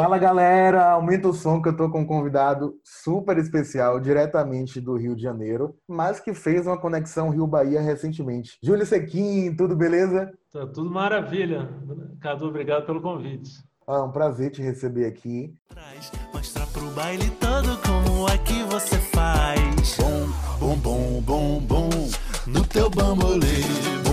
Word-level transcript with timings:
Fala 0.00 0.16
galera, 0.16 0.92
aumenta 0.92 1.28
o 1.28 1.32
som 1.34 1.60
que 1.60 1.68
eu 1.68 1.76
tô 1.76 1.90
com 1.90 2.00
um 2.00 2.06
convidado 2.06 2.74
super 2.82 3.36
especial, 3.36 4.00
diretamente 4.00 4.80
do 4.80 4.96
Rio 4.96 5.14
de 5.14 5.22
Janeiro, 5.22 5.74
mas 5.86 6.18
que 6.18 6.32
fez 6.32 6.66
uma 6.66 6.80
conexão 6.80 7.28
Rio-Bahia 7.28 7.82
recentemente. 7.82 8.56
Júlio 8.62 8.86
Sequim, 8.86 9.54
tudo 9.54 9.76
beleza? 9.76 10.32
Tá 10.50 10.66
tudo 10.66 10.90
maravilha. 10.90 11.68
Cadu, 12.18 12.46
obrigado 12.46 12.86
pelo 12.86 13.02
convite. 13.02 13.50
Ah, 13.86 13.96
é 13.96 14.02
um 14.02 14.10
prazer 14.10 14.50
te 14.52 14.62
receber 14.62 15.04
aqui. 15.04 15.52
Mostra 16.32 16.64
pro 16.68 16.86
baile 16.92 17.28
todo 17.38 17.76
como 17.82 18.26
é 18.26 18.38
que 18.38 18.62
você 18.64 18.96
faz. 18.96 19.98
Bom, 19.98 20.76
bom, 20.76 20.76
bom, 20.76 21.20
bom, 21.20 21.60
bom, 21.60 21.90
no 22.46 22.64
teu 22.66 22.88
bambolê. 22.88 24.09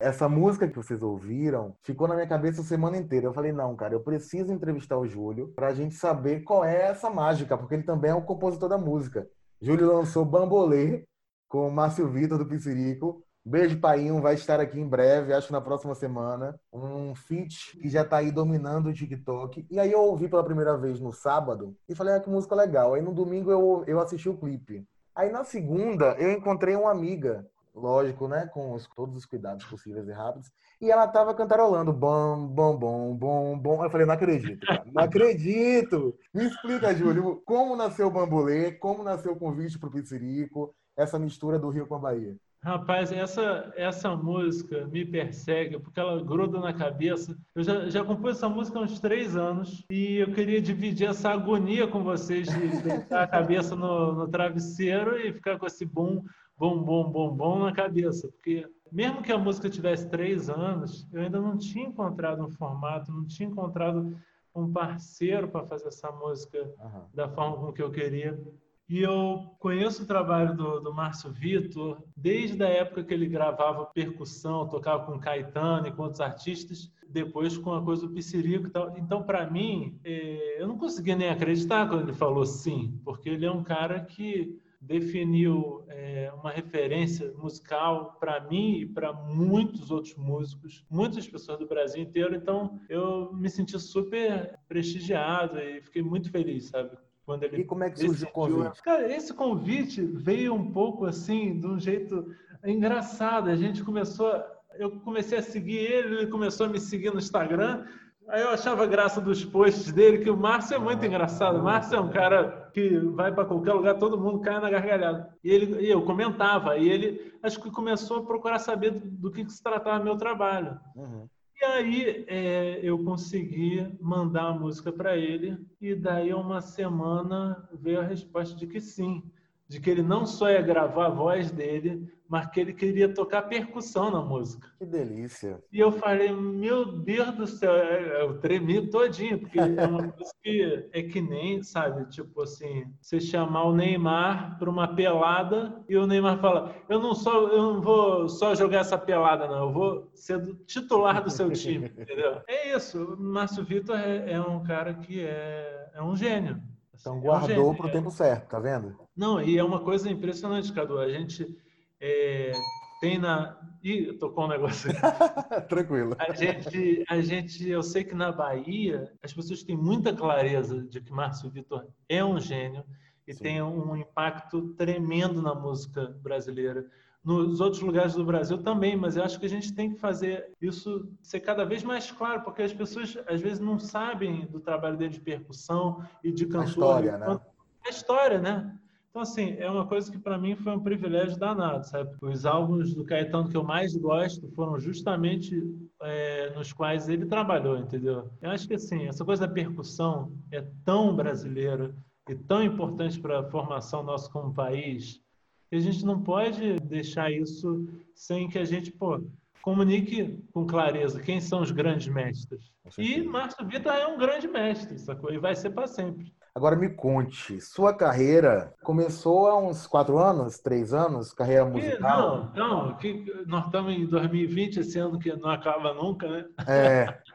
Essa 0.00 0.30
música 0.30 0.66
que 0.66 0.76
vocês 0.76 1.02
ouviram 1.02 1.76
ficou 1.82 2.08
na 2.08 2.14
minha 2.14 2.26
cabeça 2.26 2.62
a 2.62 2.64
semana 2.64 2.96
inteira. 2.96 3.26
Eu 3.26 3.34
falei, 3.34 3.52
não, 3.52 3.76
cara, 3.76 3.92
eu 3.92 4.00
preciso 4.00 4.50
entrevistar 4.50 4.96
o 4.96 5.06
Júlio 5.06 5.48
pra 5.48 5.74
gente 5.74 5.94
saber 5.94 6.40
qual 6.40 6.64
é 6.64 6.88
essa 6.88 7.10
mágica, 7.10 7.54
porque 7.54 7.74
ele 7.74 7.82
também 7.82 8.10
é 8.10 8.14
o 8.14 8.22
compositor 8.22 8.66
da 8.66 8.78
música. 8.78 9.28
Júlio 9.60 9.94
lançou 9.94 10.24
Bambolê 10.24 11.04
com 11.46 11.68
o 11.68 11.70
Márcio 11.70 12.08
Vitor 12.08 12.38
do 12.38 12.46
Pizzirico. 12.46 13.22
Beijo, 13.44 13.78
Painho, 13.78 14.22
vai 14.22 14.34
estar 14.34 14.58
aqui 14.58 14.80
em 14.80 14.88
breve, 14.88 15.34
acho 15.34 15.48
que 15.48 15.52
na 15.52 15.60
próxima 15.60 15.94
semana. 15.94 16.58
Um 16.72 17.14
feat 17.14 17.76
que 17.78 17.90
já 17.90 18.02
tá 18.02 18.16
aí 18.16 18.32
dominando 18.32 18.86
o 18.86 18.94
TikTok. 18.94 19.66
E 19.70 19.78
aí 19.78 19.92
eu 19.92 20.00
ouvi 20.00 20.28
pela 20.28 20.44
primeira 20.44 20.78
vez 20.78 20.98
no 20.98 21.12
sábado 21.12 21.76
e 21.86 21.94
falei, 21.94 22.14
ah, 22.14 22.20
que 22.20 22.30
música 22.30 22.54
legal. 22.54 22.94
Aí 22.94 23.02
no 23.02 23.12
domingo 23.12 23.50
eu, 23.50 23.84
eu 23.86 24.00
assisti 24.00 24.30
o 24.30 24.38
clipe. 24.38 24.82
Aí 25.14 25.30
na 25.30 25.44
segunda 25.44 26.16
eu 26.18 26.32
encontrei 26.32 26.74
uma 26.74 26.90
amiga, 26.90 27.46
lógico, 27.74 28.28
né, 28.28 28.46
com 28.52 28.74
os, 28.74 28.86
todos 28.88 29.16
os 29.16 29.26
cuidados 29.26 29.64
possíveis 29.64 30.08
e 30.08 30.12
rápidos, 30.12 30.50
e 30.80 30.90
ela 30.90 31.06
tava 31.06 31.34
cantarolando 31.34 31.92
bom, 31.92 32.46
bom, 32.46 32.76
bom, 32.76 33.14
bom, 33.14 33.58
bom. 33.58 33.84
Eu 33.84 33.90
falei, 33.90 34.06
não 34.06 34.14
acredito, 34.14 34.66
cara, 34.66 34.84
não 34.86 35.02
acredito. 35.02 36.16
Me 36.32 36.46
explica, 36.46 36.94
Júlio, 36.94 37.42
como 37.44 37.76
nasceu 37.76 38.06
o 38.06 38.10
Bambolê, 38.10 38.72
como 38.72 39.02
nasceu 39.02 39.32
o 39.32 39.38
convite 39.38 39.78
pro 39.78 39.90
Pizzirico, 39.90 40.74
essa 40.96 41.18
mistura 41.18 41.58
do 41.58 41.70
Rio 41.70 41.86
com 41.86 41.96
a 41.96 41.98
Bahia. 41.98 42.36
Rapaz, 42.62 43.10
essa, 43.10 43.72
essa 43.74 44.14
música 44.14 44.86
me 44.88 45.02
persegue 45.02 45.78
porque 45.78 45.98
ela 45.98 46.22
gruda 46.22 46.60
na 46.60 46.74
cabeça. 46.74 47.34
Eu 47.54 47.62
já, 47.62 47.88
já 47.88 48.04
compus 48.04 48.36
essa 48.36 48.50
música 48.50 48.78
há 48.78 48.82
uns 48.82 49.00
três 49.00 49.34
anos 49.34 49.82
e 49.90 50.16
eu 50.16 50.30
queria 50.34 50.60
dividir 50.60 51.08
essa 51.08 51.30
agonia 51.30 51.88
com 51.88 52.04
vocês 52.04 52.46
de 52.46 52.82
deitar 52.82 53.22
a 53.22 53.26
cabeça 53.26 53.74
no, 53.74 54.12
no 54.12 54.28
travesseiro 54.28 55.18
e 55.18 55.32
ficar 55.32 55.58
com 55.58 55.66
esse 55.66 55.86
bom, 55.86 56.22
bom, 56.60 56.82
bom, 56.82 57.10
bom, 57.10 57.34
bom 57.34 57.58
na 57.60 57.72
cabeça. 57.72 58.28
Porque 58.28 58.68
mesmo 58.92 59.22
que 59.22 59.32
a 59.32 59.38
música 59.38 59.70
tivesse 59.70 60.10
três 60.10 60.50
anos, 60.50 61.08
eu 61.10 61.22
ainda 61.22 61.40
não 61.40 61.56
tinha 61.56 61.86
encontrado 61.86 62.44
um 62.44 62.50
formato, 62.50 63.10
não 63.10 63.26
tinha 63.26 63.48
encontrado 63.48 64.14
um 64.54 64.70
parceiro 64.70 65.48
para 65.48 65.64
fazer 65.64 65.88
essa 65.88 66.12
música 66.12 66.70
Aham. 66.78 67.06
da 67.14 67.28
forma 67.30 67.56
com 67.56 67.72
que 67.72 67.80
eu 67.80 67.90
queria. 67.90 68.38
E 68.86 69.00
eu 69.00 69.54
conheço 69.58 70.02
o 70.02 70.06
trabalho 70.06 70.54
do, 70.54 70.80
do 70.80 70.92
Márcio 70.92 71.30
Vitor 71.30 72.02
desde 72.14 72.62
a 72.62 72.68
época 72.68 73.04
que 73.04 73.14
ele 73.14 73.26
gravava 73.26 73.86
percussão, 73.86 74.68
tocava 74.68 75.06
com 75.06 75.18
Caetano 75.18 75.86
e 75.86 75.92
com 75.92 76.02
outros 76.02 76.20
artistas, 76.20 76.92
depois 77.08 77.56
com 77.56 77.72
a 77.72 77.82
coisa 77.82 78.06
do 78.06 78.12
Piscirico 78.12 78.66
e 78.66 78.70
tal. 78.70 78.94
Então, 78.98 79.22
para 79.22 79.48
mim, 79.48 79.98
eh, 80.04 80.56
eu 80.60 80.68
não 80.68 80.76
conseguia 80.76 81.16
nem 81.16 81.30
acreditar 81.30 81.88
quando 81.88 82.02
ele 82.02 82.12
falou 82.12 82.44
sim, 82.44 83.00
porque 83.02 83.30
ele 83.30 83.46
é 83.46 83.50
um 83.50 83.62
cara 83.62 84.00
que 84.00 84.60
definiu 84.80 85.84
eh, 85.88 86.32
uma 86.40 86.50
referência 86.50 87.32
musical 87.38 88.16
para 88.18 88.40
mim 88.48 88.78
e 88.78 88.86
para 88.86 89.12
muitos 89.12 89.90
outros 89.90 90.14
músicos, 90.16 90.84
muitas 90.90 91.28
pessoas 91.28 91.58
do 91.58 91.66
Brasil 91.68 92.02
inteiro. 92.02 92.34
Então, 92.34 92.80
eu 92.88 93.32
me 93.34 93.48
senti 93.50 93.78
super 93.78 94.58
prestigiado 94.66 95.58
e 95.58 95.80
fiquei 95.82 96.02
muito 96.02 96.30
feliz, 96.30 96.68
sabe? 96.68 96.96
Quando 97.26 97.44
ele 97.44 97.58
E 97.60 97.64
como 97.64 97.84
é 97.84 97.90
que 97.90 97.98
surgiu 97.98 98.12
o 98.12 98.14
decidiu- 98.14 98.32
convite? 98.32 98.82
Cara, 98.82 99.14
esse 99.14 99.34
convite 99.34 100.02
veio 100.02 100.54
um 100.54 100.72
pouco 100.72 101.04
assim, 101.04 101.60
de 101.60 101.66
um 101.66 101.78
jeito 101.78 102.26
engraçado. 102.64 103.50
A 103.50 103.56
gente 103.56 103.84
começou, 103.84 104.32
eu 104.78 104.90
comecei 105.00 105.38
a 105.38 105.42
seguir 105.42 105.76
ele, 105.76 106.16
ele 106.22 106.26
começou 106.28 106.66
a 106.66 106.68
me 106.68 106.80
seguir 106.80 107.12
no 107.12 107.18
Instagram. 107.18 107.86
Aí 108.30 108.42
eu 108.42 108.50
achava 108.50 108.86
graça 108.86 109.20
dos 109.20 109.44
posts 109.44 109.92
dele, 109.92 110.18
que 110.18 110.30
o 110.30 110.36
Márcio 110.36 110.76
é 110.76 110.78
muito 110.78 111.04
engraçado. 111.04 111.58
O 111.58 111.64
Márcio 111.64 111.96
é 111.96 112.00
um 112.00 112.10
cara 112.10 112.70
que 112.72 112.96
vai 112.98 113.34
para 113.34 113.44
qualquer 113.44 113.72
lugar, 113.72 113.98
todo 113.98 114.20
mundo 114.20 114.40
cai 114.40 114.60
na 114.60 114.70
gargalhada. 114.70 115.34
E, 115.42 115.50
ele, 115.50 115.84
e 115.84 115.90
eu 115.90 116.02
comentava, 116.02 116.78
e 116.78 116.88
ele 116.88 117.32
acho 117.42 117.60
que 117.60 117.70
começou 117.70 118.18
a 118.18 118.24
procurar 118.24 118.60
saber 118.60 118.92
do, 118.92 119.32
que, 119.32 119.44
que 119.44 119.52
se 119.52 119.62
tratava 119.62 120.04
meu 120.04 120.16
trabalho. 120.16 120.78
Uhum. 120.94 121.28
E 121.60 121.64
aí 121.64 122.24
é, 122.28 122.80
eu 122.82 123.02
consegui 123.04 123.98
mandar 124.00 124.44
a 124.44 124.54
música 124.54 124.92
para 124.92 125.16
ele 125.16 125.58
e 125.80 125.94
daí 125.94 126.30
a 126.30 126.36
uma 126.36 126.60
semana 126.60 127.68
veio 127.72 128.00
a 128.00 128.04
resposta 128.04 128.56
de 128.56 128.66
que 128.66 128.80
sim, 128.80 129.22
de 129.68 129.80
que 129.80 129.90
ele 129.90 130.02
não 130.02 130.24
só 130.24 130.48
ia 130.48 130.62
gravar 130.62 131.06
a 131.06 131.10
voz 131.10 131.50
dele, 131.50 132.08
mas 132.30 132.46
que 132.46 132.60
ele 132.60 132.72
queria 132.72 133.12
tocar 133.12 133.42
percussão 133.42 134.08
na 134.08 134.22
música. 134.22 134.70
Que 134.78 134.86
delícia. 134.86 135.60
E 135.72 135.80
eu 135.80 135.90
falei, 135.90 136.30
meu 136.30 136.84
Deus 136.86 137.34
do 137.34 137.44
céu, 137.44 137.74
é, 137.74 138.22
eu 138.22 138.38
tremi 138.38 138.88
todinho, 138.88 139.40
porque 139.40 139.58
é 139.58 139.64
uma 139.64 140.06
coisa 140.12 140.32
que 140.40 140.88
é 140.92 141.02
que 141.02 141.20
nem, 141.20 141.60
sabe, 141.60 142.08
tipo 142.08 142.42
assim, 142.42 142.84
você 143.02 143.20
chamar 143.20 143.64
o 143.64 143.74
Neymar 143.74 144.56
para 144.60 144.70
uma 144.70 144.94
pelada 144.94 145.84
e 145.88 145.96
o 145.96 146.06
Neymar 146.06 146.38
fala, 146.38 146.76
eu 146.88 147.00
não 147.00 147.16
só, 147.16 147.48
eu 147.48 147.74
não 147.74 147.82
vou 147.82 148.28
só 148.28 148.54
jogar 148.54 148.78
essa 148.78 148.96
pelada, 148.96 149.48
não, 149.48 149.64
eu 149.64 149.72
vou 149.72 150.10
ser 150.14 150.54
titular 150.66 151.24
do 151.24 151.30
seu 151.30 151.50
time, 151.50 151.86
entendeu? 151.98 152.42
É 152.46 152.76
isso, 152.76 153.14
o 153.14 153.20
Márcio 153.20 153.64
Vitor 153.64 153.98
é, 153.98 154.34
é 154.34 154.40
um 154.40 154.62
cara 154.62 154.94
que 154.94 155.20
é, 155.20 155.90
é 155.94 156.00
um 156.00 156.14
gênio. 156.14 156.62
Então 156.94 156.94
Assim, 156.94 157.08
é 157.08 157.10
um 157.10 157.20
guardou 157.20 157.48
gênio. 157.48 157.74
pro 157.74 157.90
tempo 157.90 158.10
certo, 158.12 158.50
tá 158.50 158.60
vendo? 158.60 158.96
Não, 159.16 159.42
e 159.42 159.58
é 159.58 159.64
uma 159.64 159.80
coisa 159.80 160.08
impressionante, 160.08 160.72
Cadu, 160.72 160.96
a 160.96 161.08
gente 161.08 161.58
é, 162.00 162.52
tem 163.00 163.18
na... 163.18 163.58
Ih, 163.82 164.12
tocou 164.18 164.44
um 164.44 164.48
negócio 164.48 164.90
aqui. 164.90 165.00
Tranquilo. 165.68 166.14
A 166.18 166.34
gente, 166.34 167.04
a 167.08 167.20
gente, 167.20 167.68
eu 167.68 167.82
sei 167.82 168.04
que 168.04 168.14
na 168.14 168.30
Bahia 168.30 169.10
as 169.22 169.32
pessoas 169.32 169.62
têm 169.62 169.76
muita 169.76 170.14
clareza 170.14 170.82
de 170.82 171.00
que 171.00 171.12
Márcio 171.12 171.50
Vitor 171.50 171.86
é 172.08 172.22
um 172.24 172.38
gênio 172.38 172.84
e 173.26 173.32
Sim. 173.32 173.42
tem 173.42 173.62
um 173.62 173.96
impacto 173.96 174.74
tremendo 174.74 175.40
na 175.40 175.54
música 175.54 176.14
brasileira. 176.22 176.86
Nos 177.24 177.60
outros 177.60 177.82
lugares 177.82 178.14
do 178.14 178.24
Brasil 178.24 178.58
também, 178.58 178.96
mas 178.96 179.16
eu 179.16 179.22
acho 179.22 179.38
que 179.38 179.46
a 179.46 179.48
gente 179.48 179.74
tem 179.74 179.92
que 179.92 180.00
fazer 180.00 180.52
isso 180.60 181.10
ser 181.22 181.40
cada 181.40 181.64
vez 181.64 181.82
mais 181.82 182.10
claro, 182.10 182.42
porque 182.42 182.62
as 182.62 182.72
pessoas 182.72 183.16
às 183.26 183.40
vezes 183.40 183.60
não 183.60 183.78
sabem 183.78 184.46
do 184.46 184.58
trabalho 184.58 184.96
dele 184.96 185.12
de 185.12 185.20
percussão 185.20 186.02
e 186.24 186.32
de 186.32 186.46
cantor. 186.46 186.68
história, 186.68 187.18
né? 187.18 187.40
A 187.86 187.90
história, 187.90 188.38
né? 188.38 188.78
Então, 189.10 189.22
assim, 189.22 189.56
é 189.58 189.68
uma 189.68 189.86
coisa 189.86 190.10
que 190.10 190.18
para 190.18 190.38
mim 190.38 190.54
foi 190.54 190.72
um 190.72 190.80
privilégio 190.80 191.36
danado, 191.36 191.84
sabe? 191.84 192.10
Os 192.22 192.46
álbuns 192.46 192.94
do 192.94 193.04
Caetano 193.04 193.48
que 193.48 193.56
eu 193.56 193.64
mais 193.64 193.94
gosto 193.96 194.48
foram 194.54 194.78
justamente 194.78 195.60
é, 196.02 196.54
nos 196.54 196.72
quais 196.72 197.08
ele 197.08 197.26
trabalhou, 197.26 197.76
entendeu? 197.76 198.30
Eu 198.40 198.50
acho 198.50 198.68
que, 198.68 198.74
assim, 198.74 199.08
essa 199.08 199.24
coisa 199.24 199.46
da 199.46 199.52
percussão 199.52 200.32
é 200.52 200.64
tão 200.84 201.14
brasileira 201.16 201.92
e 202.28 202.36
tão 202.36 202.62
importante 202.62 203.18
para 203.18 203.40
a 203.40 203.50
formação 203.50 204.04
nossa 204.04 204.30
como 204.30 204.54
país 204.54 205.20
que 205.68 205.76
a 205.76 205.80
gente 205.80 206.04
não 206.04 206.20
pode 206.20 206.76
deixar 206.80 207.32
isso 207.32 207.88
sem 208.14 208.48
que 208.48 208.58
a 208.58 208.64
gente, 208.64 208.90
pô, 208.90 209.20
comunique 209.62 210.42
com 210.52 210.66
clareza 210.66 211.20
quem 211.20 211.40
são 211.40 211.62
os 211.62 211.70
grandes 211.70 212.12
mestres. 212.12 212.72
E. 212.98 213.22
Márcio 213.22 213.66
Vitor 213.66 213.92
é 213.92 214.06
um 214.06 214.18
grande 214.18 214.48
mestre, 214.48 214.98
sacou? 214.98 215.32
E 215.32 215.38
vai 215.38 215.54
ser 215.54 215.70
para 215.70 215.86
sempre. 215.86 216.32
Agora 216.54 216.74
me 216.74 216.88
conte, 216.88 217.60
sua 217.60 217.94
carreira 217.94 218.74
começou 218.82 219.46
há 219.46 219.56
uns 219.58 219.86
quatro 219.86 220.18
anos, 220.18 220.58
três 220.58 220.92
anos, 220.92 221.32
carreira 221.32 221.64
Que- 221.66 221.70
musical? 221.70 222.50
Não, 222.54 222.86
não, 222.88 222.96
que 222.96 223.24
nós 223.46 223.66
estamos 223.66 223.92
em 223.92 224.06
2020, 224.06 224.80
esse 224.80 224.98
ano 224.98 225.18
que 225.18 225.32
não 225.36 225.48
acaba 225.48 225.94
nunca, 225.94 226.28
né? 226.28 226.44
É, 226.66 227.06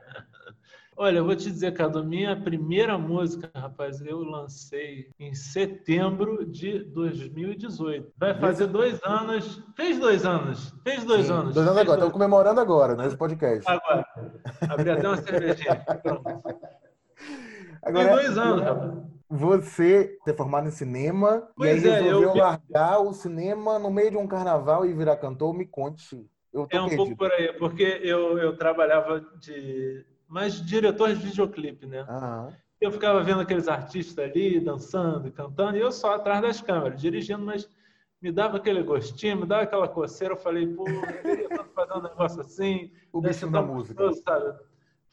Olha, 0.98 1.18
eu 1.18 1.26
vou 1.26 1.36
te 1.36 1.52
dizer, 1.52 1.74
Cadu, 1.74 2.06
minha 2.06 2.40
primeira 2.42 2.98
música, 2.98 3.52
rapaz, 3.54 4.00
eu 4.00 4.20
lancei 4.20 5.10
em 5.20 5.34
setembro 5.34 6.46
de 6.50 6.86
2018. 6.86 8.14
Vai 8.18 8.34
fazer 8.40 8.68
dois 8.68 9.02
anos. 9.04 9.62
Fez 9.76 10.00
dois 10.00 10.26
anos. 10.26 10.74
Fez 10.86 11.04
dois 11.04 11.26
sim, 11.26 11.34
anos. 11.34 11.54
Dois 11.54 11.68
anos 11.68 11.82
agora, 11.82 11.98
estamos 11.98 12.14
comemorando 12.14 12.62
agora 12.62 12.96
nesse 12.96 13.18
podcast. 13.18 13.70
Agora. 13.70 14.06
Abri 14.70 14.90
até 14.90 15.06
uma 15.06 15.18
cervejinha. 15.18 15.76
Pronto. 16.02 16.24
Tem 17.94 17.94
Agora, 17.94 18.10
dois 18.10 18.38
anos, 18.38 18.62
rapaz. 18.64 19.06
você 19.30 20.18
ter 20.24 20.36
formado 20.36 20.68
em 20.68 20.72
cinema 20.72 21.48
Pois 21.56 21.84
e 21.84 21.88
é, 21.88 21.96
aí 21.98 22.08
eu 22.08 22.20
resolveu 22.20 22.34
vi- 22.34 22.40
largar 22.40 23.00
o 23.00 23.14
cinema 23.14 23.80
no 23.80 23.90
meio 23.92 24.12
de 24.12 24.18
um 24.18 24.28
carnaval 24.28 24.86
e 24.86 24.94
virar 24.94 25.18
cantor, 25.18 25.54
me 25.54 25.66
conte. 25.66 26.26
Eu 26.54 26.68
tô 26.68 26.78
É 26.78 26.82
um 26.82 26.86
perdido. 26.90 26.96
pouco 26.96 27.18
por 27.18 27.32
aí, 27.32 27.54
porque 27.54 27.84
eu, 28.04 28.38
eu 28.38 28.58
trabalhava 28.58 29.20
de. 29.40 30.06
mais 30.28 30.62
diretor 30.66 31.10
de 31.14 31.16
videoclipe, 31.28 31.86
né? 31.86 32.02
Aham. 32.02 32.54
eu 32.82 32.92
ficava 32.92 33.24
vendo 33.24 33.42
aqueles 33.42 33.68
artistas 33.68 34.18
ali 34.26 34.60
dançando 34.60 35.28
e 35.28 35.32
cantando, 35.32 35.78
e 35.78 35.82
eu 35.82 35.92
só 35.92 36.16
atrás 36.16 36.42
das 36.42 36.62
câmeras, 36.62 37.00
dirigindo, 37.02 37.44
mas 37.46 37.70
me 38.22 38.32
dava 38.32 38.58
aquele 38.58 38.84
gostinho, 38.84 39.38
me 39.38 39.46
dava 39.46 39.64
aquela 39.64 39.88
coceira. 39.88 40.34
Eu 40.34 40.38
falei, 40.38 40.68
pô, 40.68 40.88
eu 40.88 41.22
queria 41.22 41.50
fazer 41.76 41.94
um 41.94 42.02
negócio 42.02 42.42
assim. 42.42 42.92
O 43.14 43.22
bichinho 43.22 43.52
da 43.52 43.62
música. 43.62 44.12
Sabe? 44.14 44.60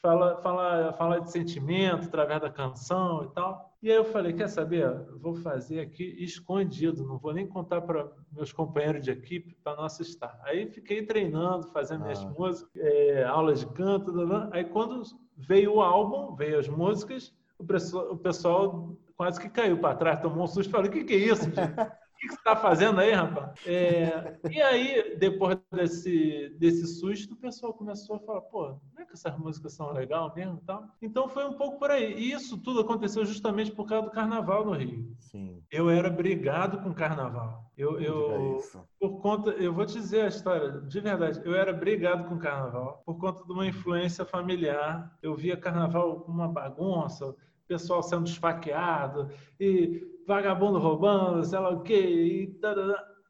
Fala, 0.03 0.37
fala, 0.43 0.93
fala 0.95 1.21
de 1.21 1.31
sentimento 1.31 2.07
através 2.07 2.41
da 2.41 2.51
canção 2.51 3.23
e 3.23 3.29
tal. 3.29 3.73
E 3.81 3.89
aí 3.89 3.97
eu 3.97 4.05
falei, 4.05 4.33
quer 4.33 4.49
saber? 4.49 4.93
Vou 5.21 5.37
fazer 5.37 5.79
aqui 5.79 6.03
escondido, 6.19 7.05
não 7.05 7.19
vou 7.19 7.33
nem 7.33 7.47
contar 7.47 7.83
para 7.83 8.11
meus 8.33 8.53
companheiros 8.53 9.05
de 9.05 9.13
equipe 9.13 9.57
para 9.63 9.77
não 9.77 9.85
assustar. 9.85 10.41
Aí 10.43 10.67
fiquei 10.67 11.07
treinando, 11.07 11.69
fazendo 11.69 12.01
ah. 12.01 12.05
minhas 12.07 12.25
músicas, 12.25 12.69
é, 12.77 13.23
aulas 13.23 13.61
de 13.61 13.67
canto. 13.67 14.13
Aí 14.51 14.65
quando 14.65 15.03
veio 15.37 15.75
o 15.75 15.81
álbum, 15.81 16.35
veio 16.35 16.59
as 16.59 16.69
músicas, 16.69 17.33
o 17.57 17.65
pessoal, 17.65 18.13
o 18.13 18.17
pessoal 18.17 18.99
quase 19.17 19.41
que 19.41 19.49
caiu 19.49 19.79
para 19.79 19.95
trás, 19.95 20.21
tomou 20.21 20.43
um 20.43 20.49
susto. 20.49 20.69
Falei, 20.69 20.91
o 20.91 20.93
que, 20.93 21.05
que 21.05 21.15
é 21.15 21.19
isso, 21.19 21.45
gente? 21.45 21.57
que, 22.23 22.29
que 22.29 22.35
você 22.35 22.39
está 22.39 22.55
fazendo 22.57 23.01
aí, 23.01 23.13
rapaz? 23.13 23.51
É, 23.67 24.39
e 24.49 24.63
aí, 24.63 25.17
depois 25.19 25.59
desse, 25.73 26.55
desse 26.59 26.87
susto, 26.87 27.35
o 27.35 27.37
pessoal 27.37 27.75
começou 27.75 28.17
a 28.17 28.21
falar, 28.21 28.41
pô, 28.43 28.69
não 28.95 29.03
é 29.03 29.05
que 29.05 29.13
essas 29.13 29.37
músicas 29.37 29.73
são 29.73 29.93
legais 29.93 30.33
mesmo 30.35 30.59
e 30.63 30.65
tal? 30.65 30.85
Então 31.03 31.29
foi 31.29 31.45
um 31.45 31.55
pouco 31.55 31.79
por 31.79 31.91
aí. 31.91 32.15
E 32.15 32.33
isso 32.33 32.57
tudo 32.59 32.81
aconteceu 32.81 33.25
justamente 33.25 33.73
por 33.73 33.87
causa 33.87 34.07
do 34.07 34.13
carnaval 34.13 34.65
no 34.65 34.73
Rio. 34.73 35.13
Sim. 35.19 35.63
Eu 35.71 35.91
era 35.91 36.09
brigado 36.09 36.79
com 36.81 36.95
carnaval. 36.95 37.71
Eu, 37.77 38.01
eu 38.01 38.61
por 39.01 39.21
conta, 39.21 39.51
eu 39.53 39.73
vou 39.73 39.85
te 39.85 39.95
dizer 39.95 40.23
a 40.23 40.29
história, 40.29 40.81
de 40.83 41.01
verdade, 41.01 41.41
eu 41.45 41.55
era 41.55 41.73
brigado 41.73 42.29
com 42.29 42.39
carnaval 42.39 43.03
por 43.05 43.19
conta 43.19 43.45
de 43.45 43.53
uma 43.53 43.67
influência 43.67 44.25
familiar. 44.25 45.17
Eu 45.23 45.35
via 45.35 45.57
carnaval 45.57 46.21
como 46.21 46.39
uma 46.39 46.49
bagunça, 46.49 47.35
pessoal 47.73 48.03
sendo 48.03 48.27
esfaqueado 48.27 49.31
e 49.59 50.07
vagabundo 50.27 50.79
roubando, 50.79 51.43
sei 51.45 51.59
lá 51.59 51.71
o 51.71 51.81
quê. 51.81 51.95
E, 51.95 52.59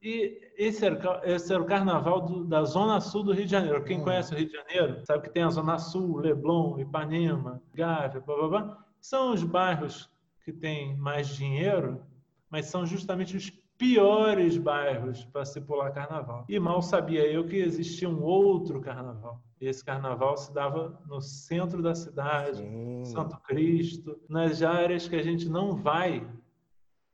e 0.03 0.51
esse, 0.57 0.85
era, 0.85 1.21
esse 1.25 1.53
era 1.53 1.63
o 1.63 1.67
carnaval 1.67 2.23
do, 2.23 2.45
da 2.45 2.65
Zona 2.65 3.01
Sul 3.01 3.23
do 3.23 3.33
Rio 3.33 3.45
de 3.45 3.51
Janeiro. 3.53 3.85
Quem 3.85 4.01
hum. 4.01 4.05
conhece 4.05 4.35
o 4.35 4.37
Rio 4.37 4.49
de 4.49 4.53
Janeiro 4.53 5.01
sabe 5.07 5.23
que 5.23 5.31
tem 5.33 5.45
a 5.45 5.51
Zona 5.51 5.79
Sul, 5.79 6.19
Leblon, 6.19 6.81
Ipanema, 6.81 7.63
Gávea, 7.73 8.21
blá, 8.21 8.37
blá, 8.37 8.49
blá. 8.49 8.85
São 9.01 9.33
os 9.33 9.45
bairros 9.45 10.11
que 10.45 10.53
têm 10.53 10.97
mais 10.97 11.29
dinheiro, 11.29 12.03
mas 12.51 12.67
são 12.67 12.85
justamente 12.85 13.37
os 13.37 13.51
piores 13.79 14.59
bairros 14.59 15.25
para 15.27 15.45
se 15.45 15.61
pular 15.61 15.93
carnaval. 15.93 16.45
E 16.49 16.59
mal 16.59 16.83
sabia 16.83 17.25
eu 17.31 17.47
que 17.47 17.57
existia 17.57 18.09
um 18.09 18.23
outro 18.23 18.81
carnaval. 18.81 19.41
Esse 19.67 19.85
carnaval 19.85 20.37
se 20.37 20.53
dava 20.53 21.01
no 21.07 21.21
centro 21.21 21.83
da 21.83 21.95
cidade, 21.95 22.59
Sim. 22.59 23.05
Santo 23.05 23.39
Cristo, 23.41 24.21
nas 24.29 24.63
áreas 24.63 25.09
que 25.09 25.17
a 25.17 25.23
gente 25.23 25.49
não 25.49 25.77
vai 25.77 26.27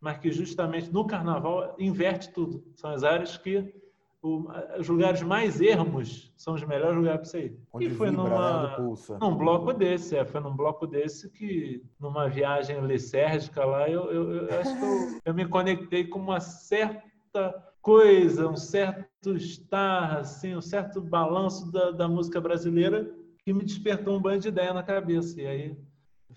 mas 0.01 0.19
que 0.19 0.31
justamente 0.31 0.93
no 0.93 1.07
carnaval 1.07 1.75
inverte 1.79 2.33
tudo. 2.33 2.65
São 2.77 2.91
as 2.91 3.03
áreas 3.03 3.37
que 3.37 3.75
o, 4.23 4.47
os 4.79 4.89
lugares 4.89 5.23
mais 5.23 5.61
ermos 5.61 6.33
são 6.37 6.55
os 6.55 6.65
melhores 6.65 6.97
lugares 6.97 7.21
para 7.21 7.31
você 7.31 7.47
ir. 7.47 7.61
Onde 7.73 7.87
e 7.87 7.91
foi 7.91 8.11
numa, 8.11 8.79
né, 8.79 8.95
num 9.21 9.37
bloco 9.37 9.73
desse, 9.73 10.17
é, 10.17 10.25
foi 10.25 10.41
num 10.41 10.55
bloco 10.55 10.87
desse 10.87 11.31
que, 11.31 11.83
numa 11.99 12.29
viagem 12.29 12.81
lisérgica 12.81 13.65
lá, 13.65 13.89
eu, 13.89 14.11
eu, 14.11 14.33
eu 14.33 14.61
acho 14.61 14.77
que 14.77 14.85
eu, 14.85 15.21
eu, 15.27 15.35
me 15.35 15.47
conectei 15.47 16.07
com 16.07 16.19
uma 16.19 16.41
certa 16.41 17.03
coisa, 17.81 18.49
um 18.49 18.57
certo 18.57 19.37
estar, 19.37 20.19
assim, 20.19 20.55
um 20.55 20.61
certo 20.61 21.01
balanço 21.01 21.71
da, 21.71 21.91
da 21.91 22.09
música 22.09 22.41
brasileira 22.41 23.11
que 23.45 23.53
me 23.53 23.65
despertou 23.65 24.17
um 24.17 24.21
banho 24.21 24.41
de 24.41 24.49
ideia 24.49 24.75
na 24.75 24.83
cabeça. 24.83 25.41
E 25.41 25.47
aí 25.47 25.77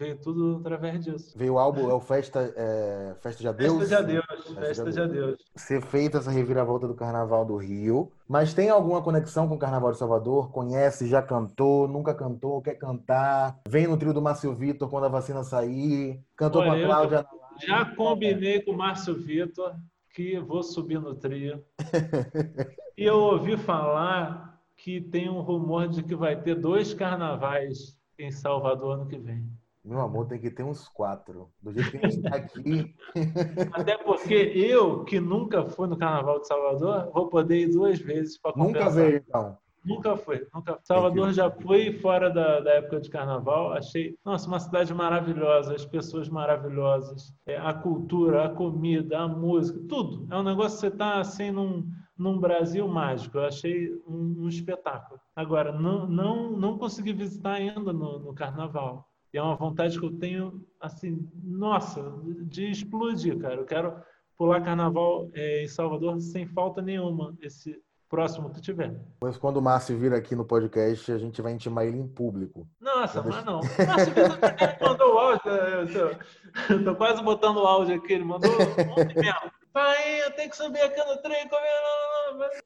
Veio 0.02 0.18
tudo 0.18 0.58
através 0.60 1.04
disso. 1.04 1.38
Veio 1.38 1.54
o 1.54 1.60
álbum, 1.60 1.88
é 1.88 1.94
o 1.94 2.00
Festa, 2.00 2.52
é, 2.56 3.14
Festa 3.22 3.42
de 3.42 3.48
Adeus? 3.48 3.78
Festa 3.78 4.04
de 4.04 4.18
Adeus, 4.18 4.26
Festa, 4.26 4.62
Festa 4.66 4.92
de 4.92 5.00
Adeus. 5.00 5.40
Ser 5.56 5.82
feita 5.82 6.18
essa 6.18 6.32
reviravolta 6.32 6.88
do 6.88 6.96
Carnaval 6.96 7.46
do 7.46 7.58
Rio, 7.58 8.12
mas 8.28 8.52
tem 8.52 8.70
alguma 8.70 9.04
conexão 9.04 9.48
com 9.48 9.54
o 9.54 9.60
Carnaval 9.60 9.92
de 9.92 10.00
Salvador? 10.00 10.50
Conhece, 10.50 11.08
já 11.08 11.22
cantou, 11.22 11.88
nunca 11.88 12.16
cantou, 12.16 12.64
quer 12.64 12.76
cantar? 12.80 13.60
Vem 13.68 13.86
no 13.86 13.96
trio 13.96 14.12
do 14.12 14.24
Márcio 14.24 14.56
Vitor 14.56 14.90
quando 14.90 15.04
a 15.04 15.10
vacina 15.10 15.44
sair? 15.44 16.20
Cantou 16.36 16.62
Olha, 16.62 16.72
com 16.72 16.78
a 16.78 16.86
Cláudia? 16.88 17.26
Já 17.60 17.86
combinei 17.94 18.60
com 18.62 18.72
o 18.72 18.78
Márcio 18.78 19.14
Vitor 19.14 19.76
que 20.14 20.40
vou 20.40 20.64
subir 20.64 21.00
no 21.00 21.16
trio. 21.16 21.64
e 22.98 23.04
eu 23.04 23.18
ouvi 23.18 23.58
falar 23.58 24.62
que 24.78 25.00
tem 25.00 25.30
um 25.30 25.42
rumor 25.42 25.88
de 25.88 26.04
que 26.04 26.16
vai 26.16 26.42
ter 26.42 26.56
dois 26.56 26.94
carnavais 26.94 27.98
em 28.18 28.32
Salvador 28.32 28.96
ano 28.96 29.08
que 29.08 29.18
vem. 29.18 29.50
Meu 29.84 30.00
amor, 30.00 30.28
tem 30.28 30.40
que 30.40 30.52
ter 30.52 30.64
uns 30.64 30.88
quatro. 30.88 31.50
Do 31.62 31.74
jeito 31.74 31.92
que 31.92 31.98
a 31.98 32.10
gente 32.10 32.18
está 32.18 32.36
aqui. 32.36 32.96
Até 33.74 33.98
porque 33.98 34.34
eu, 34.34 35.04
que 35.04 35.20
nunca 35.20 35.66
fui 35.66 35.88
no 35.88 35.98
Carnaval 35.98 36.40
de 36.40 36.48
Salvador, 36.48 37.12
vou 37.12 37.30
poder 37.30 37.62
ir 37.62 37.68
duas 37.72 37.98
vezes 38.00 38.38
para 38.38 38.54
Nunca 38.56 38.90
veio, 38.90 39.18
então. 39.18 39.58
Nunca 39.84 40.16
foi. 40.16 40.48
Nunca... 40.54 40.80
Salvador 40.84 41.34
já 41.34 41.50
foi 41.50 41.92
fora 41.94 42.30
da, 42.30 42.60
da, 42.60 42.72
época 42.74 43.00
de 43.00 43.10
carnaval. 43.10 43.74
Achei, 43.74 44.16
nossa, 44.24 44.48
uma 44.48 44.60
cidade 44.60 44.94
maravilhosa, 44.94 45.74
as 45.74 45.86
pessoas 45.86 46.30
maravilhosas, 46.30 47.34
é, 47.46 47.58
a 47.58 47.74
cultura, 47.74 48.46
a 48.46 48.50
comida, 48.50 49.20
a 49.20 49.28
música, 49.28 49.80
tudo. 49.90 50.28
É 50.32 50.38
um 50.38 50.44
negócio 50.44 50.76
que 50.78 50.82
você 50.82 50.88
está 50.88 51.20
assim 51.20 51.50
num, 51.50 51.90
num 52.16 52.40
Brasil 52.40 52.88
mágico. 52.88 53.40
Eu 53.40 53.46
achei 53.46 53.92
um, 54.08 54.44
um, 54.44 54.48
espetáculo. 54.48 55.20
Agora, 55.36 55.72
não, 55.72 56.08
não, 56.08 56.52
não 56.52 56.78
consegui 56.78 57.14
visitar 57.14 57.54
ainda 57.54 57.92
no, 57.92 58.20
no 58.20 58.34
carnaval. 58.34 59.08
E 59.34 59.38
é 59.38 59.42
uma 59.42 59.56
vontade 59.56 59.98
que 59.98 60.06
eu 60.06 60.18
tenho, 60.18 60.64
assim, 60.80 61.28
nossa, 61.42 62.04
de 62.44 62.70
explodir, 62.70 63.38
cara. 63.40 63.56
Eu 63.56 63.66
quero 63.66 63.96
pular 64.38 64.62
carnaval 64.62 65.30
é, 65.34 65.64
em 65.64 65.68
Salvador 65.68 66.20
sem 66.20 66.46
falta 66.46 66.82
nenhuma, 66.82 67.36
esse 67.42 67.80
próximo 68.12 68.50
que 68.50 68.60
tiver. 68.60 68.94
Mas 69.22 69.38
quando 69.38 69.58
o 69.58 69.62
Márcio 69.62 69.98
vir 69.98 70.14
aqui 70.14 70.36
no 70.36 70.44
podcast, 70.44 71.10
a 71.14 71.18
gente 71.18 71.42
vai 71.42 71.54
intimar 71.54 71.86
ele 71.86 71.98
em 71.98 72.08
público. 72.08 72.68
Nossa, 72.80 73.24
mas 73.24 73.46
não. 73.46 73.62
Márcio 73.88 74.14
ele 74.14 74.78
mandou 74.86 75.16
o 75.16 75.18
áudio, 75.18 75.52
eu 75.52 75.94
tô, 75.94 76.74
eu 76.74 76.84
tô 76.84 76.96
quase 76.96 77.24
botando 77.24 77.58
o 77.58 77.66
áudio 77.66 77.96
aqui, 77.96 78.14
ele 78.14 78.26
mandou 78.26 78.52
ontem 78.52 79.16
mesmo. 79.16 79.52
Pai, 79.74 80.26
eu 80.26 80.32
tenho 80.32 80.50
que 80.50 80.58
subir 80.58 80.82
aqui 80.82 81.00
no 81.00 81.16
trem. 81.22 81.50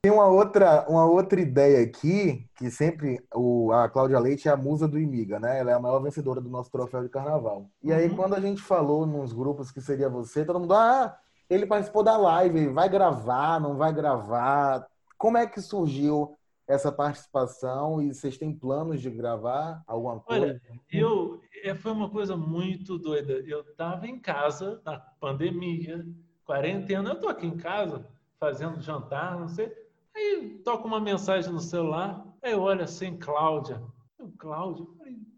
Tem 0.01 0.11
uma 0.11 0.25
outra, 0.25 0.83
uma 0.89 1.05
outra 1.05 1.39
ideia 1.39 1.85
aqui, 1.85 2.49
que 2.57 2.71
sempre 2.71 3.23
o, 3.31 3.71
a 3.71 3.87
Cláudia 3.87 4.19
Leite 4.19 4.49
é 4.49 4.51
a 4.51 4.57
musa 4.57 4.87
do 4.87 4.97
Imiga, 4.97 5.39
né? 5.39 5.59
Ela 5.59 5.71
é 5.71 5.73
a 5.75 5.79
maior 5.79 5.99
vencedora 5.99 6.41
do 6.41 6.49
nosso 6.49 6.71
troféu 6.71 7.03
de 7.03 7.09
carnaval. 7.09 7.69
E 7.83 7.93
aí, 7.93 8.07
uhum. 8.07 8.15
quando 8.15 8.33
a 8.33 8.39
gente 8.39 8.59
falou 8.59 9.05
nos 9.05 9.33
grupos 9.33 9.69
que 9.69 9.81
seria 9.81 10.09
você, 10.09 10.43
todo 10.43 10.59
mundo, 10.59 10.73
ah, 10.73 11.15
ele 11.47 11.67
participou 11.67 12.01
da 12.01 12.17
live, 12.17 12.69
vai 12.69 12.89
gravar, 12.89 13.59
não 13.59 13.77
vai 13.77 13.93
gravar. 13.93 14.87
Como 15.25 15.39
é 15.39 15.47
que 15.47 15.59
surgiu 15.59 16.37
essa 16.67 16.91
participação 16.91 17.99
e 17.99 18.13
vocês 18.13 18.37
têm 18.37 18.53
planos 18.53 19.01
de 19.01 19.09
gravar 19.09 19.81
alguma 19.87 20.19
coisa? 20.19 20.45
Olha, 20.45 20.61
eu, 20.93 21.41
é, 21.63 21.73
foi 21.73 21.91
uma 21.93 22.11
coisa 22.11 22.37
muito 22.37 22.99
doida. 22.99 23.33
Eu 23.39 23.61
estava 23.61 24.05
em 24.05 24.19
casa, 24.19 24.79
na 24.85 24.99
pandemia, 24.99 26.05
quarentena, 26.43 27.09
eu 27.09 27.19
tô 27.19 27.27
aqui 27.27 27.47
em 27.47 27.57
casa 27.57 28.07
fazendo 28.39 28.79
jantar, 28.79 29.39
não 29.39 29.47
sei. 29.47 29.73
Aí 30.15 30.61
toca 30.63 30.85
uma 30.85 30.99
mensagem 30.99 31.51
no 31.51 31.59
celular, 31.59 32.23
aí 32.43 32.51
eu 32.51 32.61
olho 32.61 32.83
assim, 32.83 33.17
Cláudia. 33.17 33.81
Eu, 34.19 34.31
Cláudia? 34.37 34.85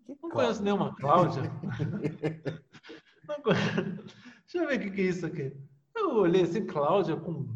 não 0.05 0.15
Cláudia? 0.17 0.31
conheço 0.33 0.63
nenhuma 0.63 0.95
Cláudia. 0.97 1.43
não 3.25 3.41
conheço. 3.41 4.03
Deixa 4.51 4.57
eu 4.57 4.67
ver 4.67 4.79
o 4.79 4.81
que, 4.81 4.91
que 4.91 5.01
é 5.01 5.05
isso 5.05 5.25
aqui. 5.25 5.55
Eu 5.95 6.17
olhei 6.17 6.41
assim, 6.41 6.65
Cláudia, 6.65 7.15
com 7.15 7.55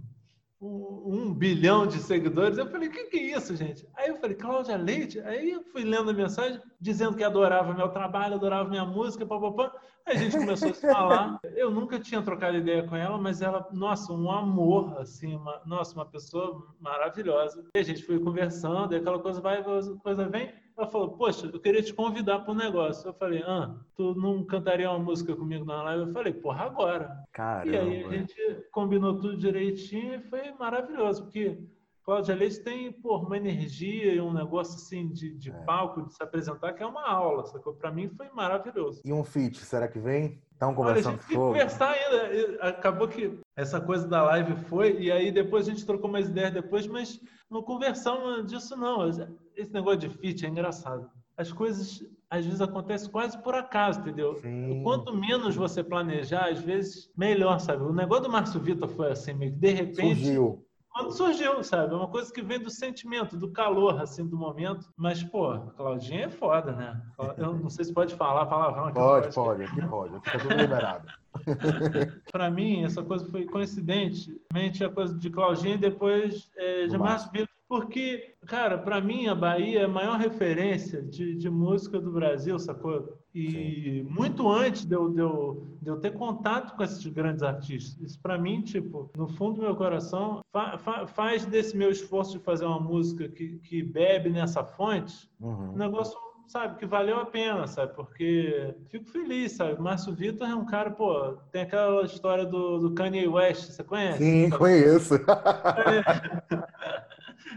um, 0.61 1.15
um, 1.15 1.33
bilhão 1.33 1.87
de 1.87 1.97
seguidores. 1.97 2.57
Eu 2.57 2.69
falei, 2.69 2.87
o 2.87 2.91
que, 2.91 3.05
que 3.05 3.17
é 3.17 3.37
isso, 3.37 3.55
gente? 3.55 3.87
Aí 3.95 4.09
eu 4.09 4.17
falei, 4.17 4.35
Cláudia 4.35 4.77
Leite. 4.77 5.19
Aí 5.21 5.49
eu 5.49 5.63
fui 5.63 5.83
lendo 5.83 6.11
a 6.11 6.13
mensagem, 6.13 6.61
dizendo 6.79 7.17
que 7.17 7.23
adorava 7.23 7.73
meu 7.73 7.89
trabalho, 7.89 8.35
adorava 8.35 8.69
minha 8.69 8.85
música, 8.85 9.25
papapá. 9.25 9.73
Aí 10.05 10.15
a 10.15 10.19
gente 10.19 10.37
começou 10.37 10.69
a 10.69 10.73
se 10.73 10.81
falar. 10.81 11.39
Eu 11.55 11.71
nunca 11.71 11.99
tinha 11.99 12.21
trocado 12.21 12.57
ideia 12.57 12.83
com 12.87 12.95
ela, 12.95 13.17
mas 13.17 13.41
ela, 13.41 13.67
nossa, 13.71 14.13
um 14.13 14.31
amor, 14.31 14.99
assim, 14.99 15.35
uma, 15.35 15.61
nossa, 15.65 15.95
uma 15.95 16.05
pessoa 16.05 16.67
maravilhosa. 16.79 17.65
E 17.75 17.79
a 17.79 17.83
gente 17.83 18.03
foi 18.03 18.19
conversando, 18.19 18.93
e 18.93 18.97
aquela 18.97 19.19
coisa 19.19 19.41
vai, 19.41 19.63
coisa 20.03 20.29
vem. 20.29 20.53
Ela 20.81 20.89
falou, 20.89 21.09
poxa, 21.11 21.45
eu 21.45 21.59
queria 21.59 21.83
te 21.83 21.93
convidar 21.93 22.39
para 22.39 22.51
um 22.51 22.55
negócio. 22.57 23.07
Eu 23.07 23.13
falei, 23.13 23.43
ah, 23.45 23.75
tu 23.95 24.15
não 24.15 24.43
cantaria 24.43 24.89
uma 24.89 24.97
música 24.97 25.35
comigo 25.35 25.63
na 25.63 25.83
live? 25.83 26.07
Eu 26.07 26.11
falei, 26.11 26.33
porra, 26.33 26.65
agora. 26.65 27.23
Caramba. 27.31 27.69
E 27.69 27.77
aí 27.77 28.03
a 28.03 28.09
gente 28.09 28.35
combinou 28.71 29.13
tudo 29.19 29.37
direitinho 29.37 30.15
e 30.15 30.19
foi 30.21 30.51
maravilhoso, 30.53 31.25
porque 31.25 31.55
Cláudia 32.03 32.33
Leite 32.33 32.61
tem 32.61 32.91
por 32.91 33.27
uma 33.27 33.37
energia 33.37 34.11
e 34.11 34.19
um 34.19 34.33
negócio 34.33 34.73
assim 34.73 35.07
de, 35.09 35.37
de 35.37 35.51
é. 35.51 35.53
palco, 35.65 36.07
de 36.07 36.15
se 36.15 36.23
apresentar, 36.23 36.73
que 36.73 36.81
é 36.81 36.85
uma 36.87 37.07
aula, 37.07 37.45
sacou? 37.45 37.75
Para 37.75 37.91
mim 37.91 38.09
foi 38.09 38.29
maravilhoso. 38.31 39.03
E 39.05 39.13
um 39.13 39.23
feat, 39.23 39.57
será 39.57 39.87
que 39.87 39.99
vem? 39.99 40.41
Estão 40.51 40.73
conversando 40.73 41.13
Olha, 41.13 41.19
a 41.19 41.27
gente 41.27 41.35
conversar 41.35 41.91
ainda. 41.91 42.63
Acabou 42.63 43.07
que 43.07 43.39
essa 43.55 43.79
coisa 43.79 44.07
da 44.07 44.23
live 44.23 44.55
foi, 44.65 44.99
e 44.99 45.11
aí 45.11 45.31
depois 45.31 45.67
a 45.67 45.71
gente 45.71 45.85
trocou 45.85 46.09
mais 46.09 46.27
ideias 46.27 46.51
depois, 46.51 46.87
mas 46.87 47.19
não 47.51 47.61
conversamos 47.61 48.47
disso 48.47 48.75
não. 48.77 49.07
Esse 49.55 49.73
negócio 49.73 49.99
de 49.99 50.09
feat 50.09 50.45
é 50.45 50.49
engraçado. 50.49 51.09
As 51.37 51.51
coisas 51.51 52.03
às 52.29 52.45
vezes 52.45 52.61
acontece 52.61 53.09
quase 53.09 53.37
por 53.43 53.53
acaso, 53.53 53.99
entendeu? 53.99 54.35
Sim. 54.35 54.81
Quanto 54.83 55.13
menos 55.13 55.53
você 55.53 55.83
planejar, 55.83 56.49
às 56.49 56.59
vezes 56.59 57.11
melhor, 57.15 57.59
sabe? 57.59 57.83
O 57.83 57.91
negócio 57.91 58.23
do 58.23 58.29
Márcio 58.29 58.59
Vitor 58.61 58.87
foi 58.87 59.11
assim, 59.11 59.33
meio 59.33 59.51
que 59.51 59.59
de 59.59 59.71
repente. 59.71 60.23
Surgiu. 60.23 60.65
Quando 60.91 61.11
surgiu, 61.13 61.63
sabe? 61.63 61.93
É 61.93 61.97
uma 61.97 62.07
coisa 62.07 62.31
que 62.33 62.41
vem 62.41 62.59
do 62.59 62.69
sentimento, 62.69 63.37
do 63.37 63.49
calor, 63.49 64.01
assim, 64.01 64.27
do 64.27 64.37
momento. 64.37 64.91
Mas, 64.97 65.23
pô, 65.23 65.57
Claudinha 65.77 66.25
é 66.25 66.29
foda, 66.29 66.73
né? 66.73 67.01
Eu 67.37 67.53
não 67.53 67.69
sei 67.69 67.85
se 67.85 67.93
pode 67.93 68.13
falar 68.15 68.45
palavrão 68.45 68.85
aqui. 68.85 68.95
Pode, 68.95 69.33
pode, 69.33 69.63
aqui 69.63 69.87
pode. 69.87 70.19
Fica 70.19 70.39
tudo 70.39 70.55
liberado. 70.55 71.07
Para 72.31 72.51
mim, 72.51 72.83
essa 72.83 73.01
coisa 73.01 73.25
foi 73.25 73.45
coincidentemente 73.45 74.83
a 74.83 74.89
coisa 74.89 75.17
de 75.17 75.29
Claudinha 75.29 75.75
e 75.75 75.79
depois 75.79 76.51
é, 76.57 76.87
de 76.87 76.97
Márcio 76.97 77.31
Vitor. 77.31 77.47
Porque, 77.69 78.35
cara, 78.47 78.77
para 78.77 78.99
mim 78.99 79.27
a 79.27 79.33
Bahia 79.33 79.79
é 79.79 79.85
a 79.85 79.87
maior 79.87 80.19
referência 80.19 81.01
de, 81.01 81.35
de 81.35 81.49
música 81.49 82.01
do 82.01 82.11
Brasil, 82.11 82.59
sacou? 82.59 83.17
E 83.33 84.05
muito 84.09 84.49
antes 84.51 84.83
de 84.83 84.93
eu, 84.93 85.09
de, 85.09 85.21
eu, 85.21 85.67
de 85.81 85.89
eu 85.89 85.97
ter 86.01 86.11
contato 86.11 86.75
com 86.75 86.83
esses 86.83 87.05
grandes 87.07 87.41
artistas. 87.41 87.97
Isso 88.01 88.19
para 88.21 88.37
mim, 88.37 88.61
tipo, 88.61 89.09
no 89.15 89.27
fundo 89.29 89.55
do 89.55 89.61
meu 89.61 89.75
coração, 89.75 90.41
fa- 90.51 90.77
fa- 90.77 91.07
faz 91.07 91.45
desse 91.45 91.77
meu 91.77 91.89
esforço 91.89 92.33
de 92.37 92.43
fazer 92.43 92.65
uma 92.65 92.79
música 92.79 93.29
que, 93.29 93.57
que 93.59 93.81
bebe 93.81 94.29
nessa 94.29 94.63
fonte 94.65 95.29
um 95.39 95.47
Uhum. 95.47 95.71
negócio, 95.77 96.17
sabe, 96.47 96.77
que 96.77 96.85
valeu 96.85 97.17
a 97.21 97.25
pena, 97.25 97.65
sabe? 97.67 97.93
Porque 97.95 98.75
fico 98.89 99.05
feliz, 99.05 99.53
sabe? 99.53 99.81
Márcio 99.81 100.13
Vitor 100.13 100.49
é 100.49 100.53
um 100.53 100.65
cara, 100.65 100.91
pô, 100.91 101.37
tem 101.53 101.61
aquela 101.61 102.03
história 102.03 102.45
do, 102.45 102.79
do 102.79 102.91
Kanye 102.93 103.29
West, 103.29 103.71
você 103.71 103.83
conhece? 103.83 104.17
Sim, 104.17 104.49
conheço. 104.49 105.15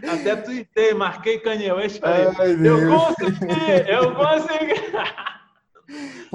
Até 0.09 0.35
tuitei, 0.37 0.93
marquei 0.93 1.39
Kanye 1.39 1.71
West 1.73 1.99
falei, 1.99 2.27
Ai, 2.39 2.51
eu 2.65 2.87
consegui, 2.87 3.89
eu 3.89 4.15
consegui. 4.15 4.95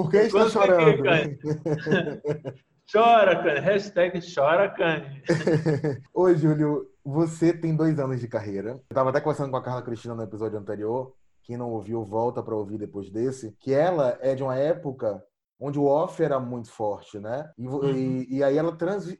Por 0.01 0.09
que 0.11 0.17
está 0.17 0.49
chorando? 0.49 1.03
Kanye. 1.03 1.37
Chora, 2.91 3.41
Kanye. 3.43 3.59
Hashtag 3.59 4.19
chora, 4.33 4.69
Kanye. 4.69 5.21
Oi, 6.13 6.35
Júlio. 6.35 6.87
Você 7.05 7.53
tem 7.53 7.75
dois 7.75 7.97
anos 7.99 8.19
de 8.19 8.27
carreira. 8.27 8.71
Eu 8.71 8.81
estava 8.89 9.09
até 9.09 9.19
conversando 9.21 9.49
com 9.51 9.57
a 9.57 9.63
Carla 9.63 9.81
Cristina 9.81 10.13
no 10.15 10.23
episódio 10.23 10.57
anterior. 10.59 11.13
Quem 11.43 11.57
não 11.57 11.71
ouviu, 11.71 12.03
volta 12.03 12.43
para 12.43 12.55
ouvir 12.55 12.77
depois 12.77 13.09
desse. 13.09 13.55
Que 13.59 13.73
ela 13.73 14.17
é 14.21 14.35
de 14.35 14.43
uma 14.43 14.55
época 14.57 15.23
onde 15.59 15.77
o 15.79 15.85
off 15.85 16.21
era 16.21 16.39
muito 16.39 16.71
forte, 16.71 17.19
né? 17.19 17.49
E, 17.57 17.67
Uhum. 17.67 17.89
e- 17.91 18.37
e 18.37 18.43
aí 18.43 18.57
ela 18.57 18.75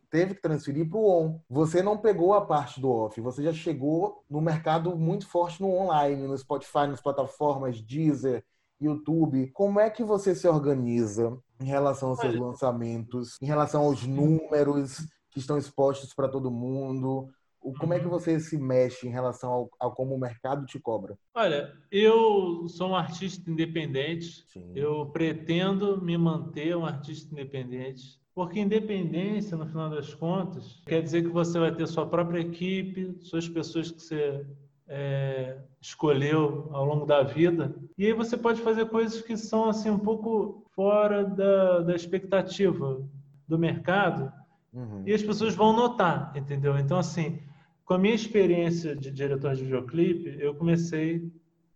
teve 0.09 0.33
que 0.35 0.41
transferir 0.41 0.89
para 0.89 0.97
o 0.97 1.07
on. 1.07 1.39
Você 1.47 1.83
não 1.83 1.97
pegou 1.97 2.33
a 2.33 2.41
parte 2.45 2.81
do 2.81 2.89
off, 2.91 3.21
você 3.21 3.43
já 3.43 3.53
chegou 3.53 4.23
no 4.29 4.41
mercado 4.41 4.95
muito 4.97 5.27
forte 5.27 5.61
no 5.61 5.69
online, 5.71 6.27
no 6.27 6.35
Spotify, 6.35 6.87
nas 6.87 6.99
plataformas 7.01 7.79
Deezer, 7.79 8.43
YouTube. 8.81 9.51
Como 9.53 9.79
é 9.79 9.89
que 9.89 10.03
você 10.03 10.33
se 10.35 10.47
organiza 10.47 11.37
em 11.59 11.65
relação 11.65 12.09
aos 12.09 12.19
seus 12.19 12.35
lançamentos, 12.35 13.37
em 13.41 13.45
relação 13.45 13.83
aos 13.83 14.05
números 14.05 14.97
que 15.29 15.39
estão 15.39 15.57
expostos 15.57 16.13
para 16.13 16.27
todo 16.27 16.51
mundo? 16.51 17.29
Como 17.79 17.93
é 17.93 17.99
que 17.99 18.05
Uhum. 18.05 18.11
você 18.11 18.39
se 18.39 18.57
mexe 18.57 19.07
em 19.07 19.11
relação 19.11 19.51
ao, 19.51 19.69
ao 19.79 19.91
como 19.93 20.15
o 20.15 20.19
mercado 20.19 20.65
te 20.65 20.79
cobra? 20.79 21.15
Olha, 21.35 21.71
eu 21.91 22.67
sou 22.67 22.89
um 22.89 22.95
artista 22.95 23.49
independente, 23.51 24.43
Sim. 24.47 24.71
eu 24.73 25.05
pretendo 25.05 26.01
me 26.01 26.17
manter 26.17 26.75
um 26.75 26.83
artista 26.85 27.31
independente, 27.31 28.19
porque 28.33 28.59
independência, 28.59 29.55
no 29.55 29.67
final 29.67 29.91
das 29.91 30.11
contas, 30.13 30.81
quer 30.87 31.03
dizer 31.03 31.21
que 31.21 31.29
você 31.29 31.59
vai 31.59 31.71
ter 31.75 31.85
sua 31.87 32.07
própria 32.07 32.39
equipe, 32.39 33.15
suas 33.19 33.47
pessoas 33.47 33.91
que 33.91 34.01
você 34.01 34.43
é, 34.93 35.57
escolheu 35.79 36.69
ao 36.73 36.83
longo 36.85 37.05
da 37.05 37.23
vida, 37.23 37.73
e 37.97 38.05
aí 38.05 38.13
você 38.13 38.35
pode 38.35 38.61
fazer 38.61 38.87
coisas 38.89 39.21
que 39.21 39.37
são 39.37 39.69
assim 39.69 39.89
um 39.89 39.97
pouco 39.99 40.65
fora 40.75 41.23
da, 41.23 41.79
da 41.79 41.95
expectativa 41.95 43.01
do 43.47 43.57
mercado, 43.57 44.31
Uhum. 44.73 45.03
e 45.05 45.13
as 45.13 45.21
pessoas 45.21 45.53
vão 45.55 45.73
notar, 45.73 46.31
entendeu? 46.35 46.77
Então, 46.77 46.97
assim, 46.97 47.39
com 47.85 47.93
a 47.93 47.97
minha 47.97 48.15
experiência 48.15 48.95
de 48.95 49.11
diretor 49.11 49.53
de 49.55 49.63
videoclipe, 49.63 50.37
eu 50.39 50.55
comecei 50.55 51.29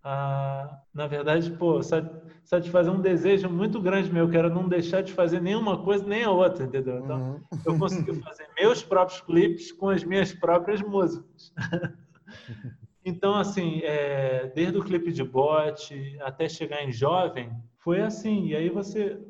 a, 0.03 0.79
na 0.93 1.07
verdade, 1.07 1.51
pô, 1.51 1.81
sa- 1.84 2.10
satisfazer 2.43 2.93
um 2.93 3.01
desejo 3.01 3.50
muito 3.50 3.81
grande 3.81 4.12
meu, 4.12 4.29
que 4.29 4.38
era 4.38 4.50
não 4.50 4.67
deixar 4.69 5.01
de 5.01 5.12
fazer 5.12 5.41
nenhuma 5.41 5.84
coisa 5.84 6.05
nem 6.05 6.24
a 6.24 6.31
outra, 6.31 6.63
entendeu? 6.65 7.00
Então, 7.00 7.19
Uhum. 7.51 7.60
eu 7.65 7.77
consegui 7.77 8.22
fazer 8.22 8.48
meus 8.57 8.84
próprios 8.84 9.19
clipes 9.22 9.72
com 9.74 9.89
as 9.89 10.03
minhas 10.03 10.31
próprias 10.34 10.81
músicas. 10.81 11.53
Então, 13.05 13.35
assim, 13.35 13.81
é, 13.83 14.51
desde 14.55 14.79
o 14.79 14.83
clipe 14.83 15.12
de 15.12 15.24
bot 15.24 16.17
até 16.21 16.50
chegar 16.50 16.83
em 16.83 16.91
jovem, 16.91 17.51
foi 17.77 18.01
assim. 18.01 18.47
E 18.47 18.55
aí 18.55 18.67
você 18.67 19.21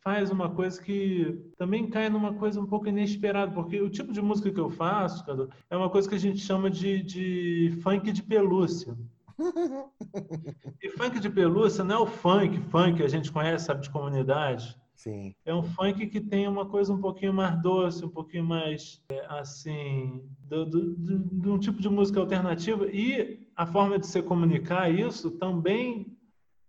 faz 0.00 0.30
uma 0.30 0.48
coisa 0.48 0.80
que 0.80 1.36
também 1.58 1.90
cai 1.90 2.08
numa 2.08 2.32
coisa 2.34 2.60
um 2.60 2.66
pouco 2.66 2.86
inesperada, 2.86 3.50
porque 3.50 3.82
o 3.82 3.90
tipo 3.90 4.12
de 4.12 4.22
música 4.22 4.52
que 4.52 4.60
eu 4.60 4.70
faço, 4.70 5.26
Cadu, 5.26 5.50
é 5.68 5.76
uma 5.76 5.90
coisa 5.90 6.08
que 6.08 6.14
a 6.14 6.18
gente 6.18 6.38
chama 6.38 6.70
de, 6.70 7.02
de 7.02 7.76
funk 7.82 8.12
de 8.12 8.22
pelúcia. 8.22 8.96
E 10.80 10.90
funk 10.90 11.18
de 11.18 11.28
pelúcia 11.28 11.84
não 11.84 11.94
é 11.96 11.98
o 11.98 12.06
funk, 12.06 12.58
funk 12.70 12.98
que 12.98 13.02
a 13.02 13.08
gente 13.08 13.30
conhece, 13.32 13.66
sabe, 13.66 13.82
de 13.82 13.90
comunidade. 13.90 14.78
Sim. 14.96 15.34
É 15.44 15.54
um 15.54 15.62
funk 15.62 16.06
que 16.06 16.20
tem 16.20 16.48
uma 16.48 16.66
coisa 16.66 16.92
um 16.92 17.00
pouquinho 17.00 17.32
mais 17.32 17.60
doce, 17.62 18.04
um 18.04 18.08
pouquinho 18.08 18.44
mais, 18.44 19.00
é, 19.10 19.24
assim, 19.28 20.24
de 20.42 21.48
um 21.48 21.58
tipo 21.58 21.80
de 21.80 21.88
música 21.88 22.18
alternativa. 22.18 22.86
E 22.86 23.46
a 23.54 23.66
forma 23.66 23.98
de 23.98 24.06
se 24.06 24.20
comunicar 24.22 24.90
isso 24.90 25.30
também 25.32 26.16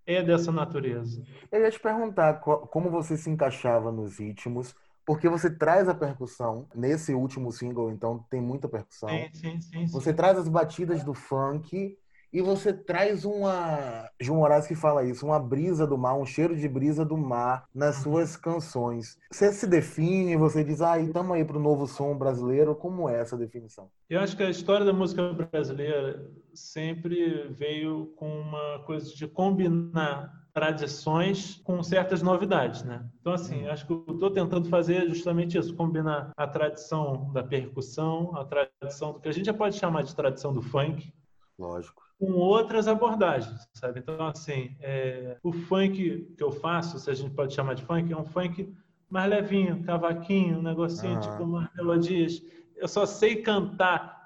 é 0.05 0.21
dessa 0.21 0.51
natureza. 0.51 1.23
Eu 1.51 1.61
ia 1.61 1.71
te 1.71 1.79
perguntar 1.79 2.35
como 2.35 2.91
você 2.91 3.17
se 3.17 3.29
encaixava 3.29 3.91
nos 3.91 4.19
ritmos, 4.19 4.75
porque 5.05 5.27
você 5.29 5.49
traz 5.49 5.87
a 5.87 5.95
percussão. 5.95 6.67
Nesse 6.75 7.13
último 7.13 7.51
single, 7.51 7.89
então, 7.89 8.25
tem 8.29 8.41
muita 8.41 8.67
percussão. 8.67 9.09
Sim, 9.09 9.29
sim, 9.33 9.61
sim. 9.61 9.87
sim. 9.87 9.93
Você 9.93 10.13
traz 10.13 10.37
as 10.37 10.47
batidas 10.47 11.03
do 11.03 11.13
funk 11.13 11.97
e 12.31 12.41
você 12.41 12.73
traz 12.73 13.25
uma. 13.25 14.09
João 14.19 14.39
Moraes 14.39 14.67
que 14.67 14.75
fala 14.75 15.03
isso, 15.03 15.25
uma 15.25 15.39
brisa 15.39 15.87
do 15.87 15.97
mar, 15.97 16.15
um 16.15 16.25
cheiro 16.25 16.55
de 16.55 16.67
brisa 16.67 17.05
do 17.05 17.17
mar 17.17 17.65
nas 17.73 17.97
suas 17.97 18.35
canções. 18.35 19.17
Você 19.31 19.51
se 19.51 19.67
define, 19.67 20.35
você 20.35 20.63
diz, 20.63 20.81
ah, 20.81 20.99
estamos 20.99 21.35
aí 21.35 21.45
pro 21.45 21.59
novo 21.59 21.87
som 21.87 22.17
brasileiro. 22.17 22.75
Como 22.75 23.09
é 23.09 23.19
essa 23.19 23.37
definição? 23.37 23.89
Eu 24.09 24.19
acho 24.19 24.35
que 24.35 24.43
a 24.43 24.49
história 24.49 24.85
da 24.85 24.93
música 24.93 25.33
brasileira 25.33 26.29
sempre 26.53 27.47
veio 27.49 28.07
com 28.15 28.27
uma 28.41 28.79
coisa 28.85 29.13
de 29.13 29.27
combinar 29.27 30.33
tradições 30.57 31.61
com 31.63 31.83
certas 31.83 32.23
novidades, 32.23 32.83
né? 32.83 33.05
Então, 33.21 33.31
assim, 33.31 33.67
acho 33.67 33.85
que 33.85 33.93
eu 33.93 34.03
estou 34.09 34.31
tentando 34.31 34.67
fazer 34.69 35.07
justamente 35.07 35.55
isso, 35.55 35.75
combinar 35.75 36.31
a 36.35 36.47
tradição 36.47 37.31
da 37.31 37.43
percussão, 37.43 38.35
a 38.35 38.43
tradição 38.43 39.13
do 39.13 39.19
que 39.19 39.29
a 39.29 39.31
gente 39.31 39.45
já 39.45 39.53
pode 39.53 39.75
chamar 39.75 40.01
de 40.01 40.15
tradição 40.15 40.51
do 40.51 40.63
funk, 40.63 41.13
Lógico. 41.57 42.03
com 42.19 42.31
outras 42.33 42.87
abordagens, 42.87 43.67
sabe? 43.73 43.99
Então, 43.99 44.27
assim, 44.27 44.75
é, 44.79 45.37
o 45.43 45.51
funk 45.51 46.33
que 46.37 46.43
eu 46.43 46.51
faço, 46.51 46.99
se 46.99 47.09
a 47.09 47.13
gente 47.13 47.33
pode 47.33 47.53
chamar 47.53 47.75
de 47.75 47.83
funk, 47.85 48.11
é 48.11 48.17
um 48.17 48.25
funk 48.25 48.73
mais 49.09 49.29
levinho, 49.29 49.83
cavaquinho, 49.83 50.59
um 50.59 50.61
negocinho, 50.61 51.19
tipo 51.19 51.43
umas 51.43 51.69
melodias. 51.75 52.41
Eu 52.75 52.87
só 52.87 53.05
sei 53.05 53.41
cantar. 53.41 54.16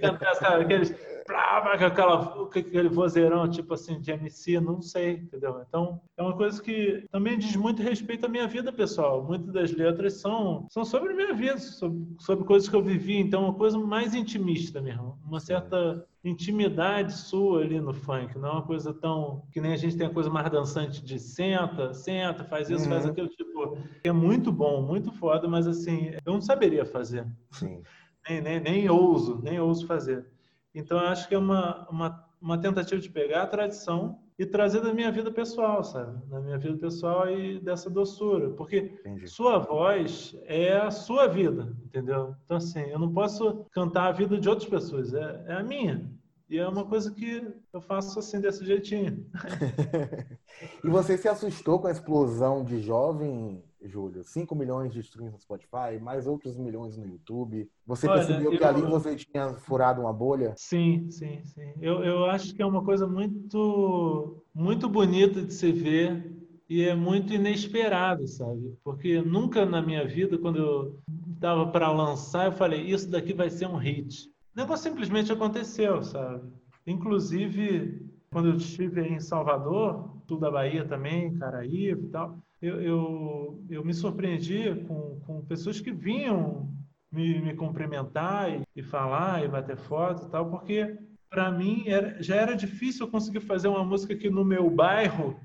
Cantar, 0.00 0.34
sabe? 0.36 0.64
Aqueles. 0.64 0.90
com 0.90 1.84
aquela, 1.84 2.46
aquele 2.46 2.88
vozeirão, 2.88 3.48
tipo 3.48 3.74
assim, 3.74 4.00
de 4.00 4.10
MC, 4.10 4.60
não 4.60 4.80
sei, 4.80 5.12
entendeu? 5.12 5.62
Então, 5.68 6.00
é 6.16 6.22
uma 6.22 6.36
coisa 6.36 6.62
que 6.62 7.06
também 7.10 7.38
diz 7.38 7.54
muito 7.56 7.82
respeito 7.82 8.26
à 8.26 8.28
minha 8.28 8.46
vida 8.46 8.72
pessoal. 8.72 9.24
Muitas 9.24 9.52
das 9.52 9.72
letras 9.72 10.14
são, 10.14 10.66
são 10.70 10.84
sobre 10.84 11.12
a 11.12 11.16
minha 11.16 11.34
vida, 11.34 11.58
sobre, 11.58 12.06
sobre 12.18 12.44
coisas 12.44 12.68
que 12.68 12.76
eu 12.76 12.82
vivi. 12.82 13.18
Então, 13.18 13.42
é 13.42 13.44
uma 13.46 13.54
coisa 13.54 13.78
mais 13.78 14.14
intimista 14.14 14.80
mesmo. 14.80 15.18
Uma 15.24 15.40
certa 15.40 16.04
intimidade 16.28 17.12
sua 17.12 17.60
ali 17.62 17.80
no 17.80 17.92
funk. 17.92 18.36
Não 18.38 18.48
é 18.48 18.52
uma 18.52 18.62
coisa 18.62 18.92
tão. 18.94 19.42
que 19.52 19.60
nem 19.60 19.72
a 19.72 19.76
gente 19.76 19.96
tem 19.96 20.06
a 20.06 20.10
coisa 20.12 20.30
mais 20.30 20.50
dançante 20.50 21.04
de 21.04 21.18
senta, 21.18 21.92
senta, 21.94 22.44
faz 22.44 22.70
isso, 22.70 22.84
Uhum. 22.84 22.90
faz 22.90 23.06
aquilo. 23.06 23.28
Tipo, 23.28 23.78
é 24.04 24.12
muito 24.12 24.52
bom, 24.52 24.82
muito 24.82 25.10
foda, 25.12 25.48
mas 25.48 25.66
assim, 25.66 26.10
eu 26.24 26.32
não 26.32 26.40
saberia 26.40 26.84
fazer 26.84 27.26
Sim. 27.50 27.82
nem, 28.28 28.40
nem, 28.40 28.60
nem 28.60 28.90
ouso, 28.90 29.40
nem 29.42 29.58
ouso 29.60 29.86
fazer. 29.86 30.26
Então, 30.74 30.98
eu 31.00 31.08
acho 31.08 31.26
que 31.28 31.34
é 31.34 31.38
uma, 31.38 31.88
uma, 31.90 32.24
uma 32.40 32.58
tentativa 32.58 33.00
de 33.00 33.08
pegar 33.10 33.42
a 33.42 33.46
tradição 33.46 34.20
e 34.38 34.46
trazer 34.46 34.80
da 34.80 34.94
minha 34.94 35.10
vida 35.10 35.32
pessoal, 35.32 35.82
sabe? 35.82 36.24
Da 36.26 36.38
minha 36.40 36.56
vida 36.56 36.76
pessoal 36.78 37.28
e 37.28 37.58
dessa 37.58 37.90
doçura. 37.90 38.50
Porque 38.50 38.94
Entendi. 39.00 39.26
sua 39.26 39.58
voz 39.58 40.36
é 40.44 40.76
a 40.76 40.92
sua 40.92 41.26
vida, 41.26 41.74
entendeu? 41.84 42.36
Então, 42.44 42.56
assim, 42.58 42.82
eu 42.82 43.00
não 43.00 43.12
posso 43.12 43.66
cantar 43.72 44.06
a 44.06 44.12
vida 44.12 44.38
de 44.38 44.48
outras 44.48 44.68
pessoas, 44.70 45.12
é, 45.12 45.44
é 45.48 45.54
a 45.54 45.62
minha. 45.64 46.08
E 46.48 46.56
é 46.58 46.66
uma 46.66 46.84
coisa 46.84 47.10
que 47.12 47.42
eu 47.72 47.80
faço 47.80 48.18
assim, 48.18 48.40
desse 48.40 48.64
jeitinho. 48.64 49.26
E 50.82 50.88
você 50.88 51.16
se 51.16 51.28
assustou 51.28 51.78
com 51.78 51.86
a 51.86 51.90
explosão 51.92 52.64
de 52.64 52.80
jovem 52.80 53.62
Júlio? 53.82 54.24
5 54.24 54.56
milhões 54.56 54.92
de 54.92 55.00
streams 55.00 55.32
no 55.32 55.38
Spotify, 55.40 56.00
mais 56.00 56.26
outros 56.26 56.56
milhões 56.56 56.96
no 56.96 57.06
YouTube. 57.06 57.70
Você 57.86 58.08
Olha, 58.08 58.24
percebeu 58.24 58.50
que 58.50 58.62
eu- 58.62 58.66
ali 58.66 58.82
você 58.82 59.14
tinha 59.14 59.54
furado 59.54 60.00
uma 60.00 60.12
bolha? 60.12 60.54
Sim, 60.56 61.08
sim, 61.10 61.42
sim. 61.44 61.74
Eu, 61.80 62.02
eu 62.02 62.24
acho 62.26 62.54
que 62.54 62.62
é 62.62 62.66
uma 62.66 62.82
coisa 62.82 63.06
muito, 63.06 64.42
muito 64.54 64.88
bonita 64.88 65.42
de 65.42 65.52
se 65.52 65.70
ver 65.70 66.32
e 66.68 66.82
é 66.82 66.94
muito 66.94 67.32
inesperado, 67.32 68.26
sabe? 68.26 68.76
Porque 68.82 69.20
nunca 69.22 69.64
na 69.64 69.80
minha 69.80 70.06
vida, 70.06 70.38
quando 70.38 70.58
eu 70.58 70.98
estava 71.34 71.66
para 71.70 71.92
lançar, 71.92 72.46
eu 72.46 72.52
falei, 72.52 72.82
isso 72.82 73.08
daqui 73.08 73.32
vai 73.32 73.48
ser 73.48 73.66
um 73.66 73.76
hit. 73.76 74.28
O 74.58 74.60
negócio 74.60 74.90
simplesmente 74.90 75.30
aconteceu, 75.30 76.02
sabe? 76.02 76.42
Inclusive, 76.84 78.10
quando 78.28 78.48
eu 78.48 78.56
estive 78.56 79.02
em 79.02 79.20
Salvador, 79.20 80.20
sul 80.26 80.40
da 80.40 80.50
Bahia 80.50 80.84
também, 80.84 81.32
Caraíba 81.38 82.04
e 82.04 82.08
tal, 82.08 82.38
eu, 82.60 82.80
eu, 82.80 83.64
eu 83.70 83.84
me 83.84 83.94
surpreendia 83.94 84.74
com, 84.74 85.20
com 85.24 85.44
pessoas 85.44 85.80
que 85.80 85.92
vinham 85.92 86.74
me, 87.12 87.40
me 87.40 87.54
cumprimentar 87.54 88.50
e, 88.50 88.62
e 88.74 88.82
falar 88.82 89.44
e 89.44 89.48
bater 89.48 89.76
foto 89.76 90.26
e 90.26 90.28
tal, 90.28 90.50
porque 90.50 90.98
para 91.30 91.52
mim 91.52 91.84
era, 91.86 92.20
já 92.20 92.34
era 92.34 92.56
difícil 92.56 93.06
eu 93.06 93.12
conseguir 93.12 93.38
fazer 93.38 93.68
uma 93.68 93.84
música 93.84 94.16
que 94.16 94.28
no 94.28 94.44
meu 94.44 94.68
bairro 94.68 95.38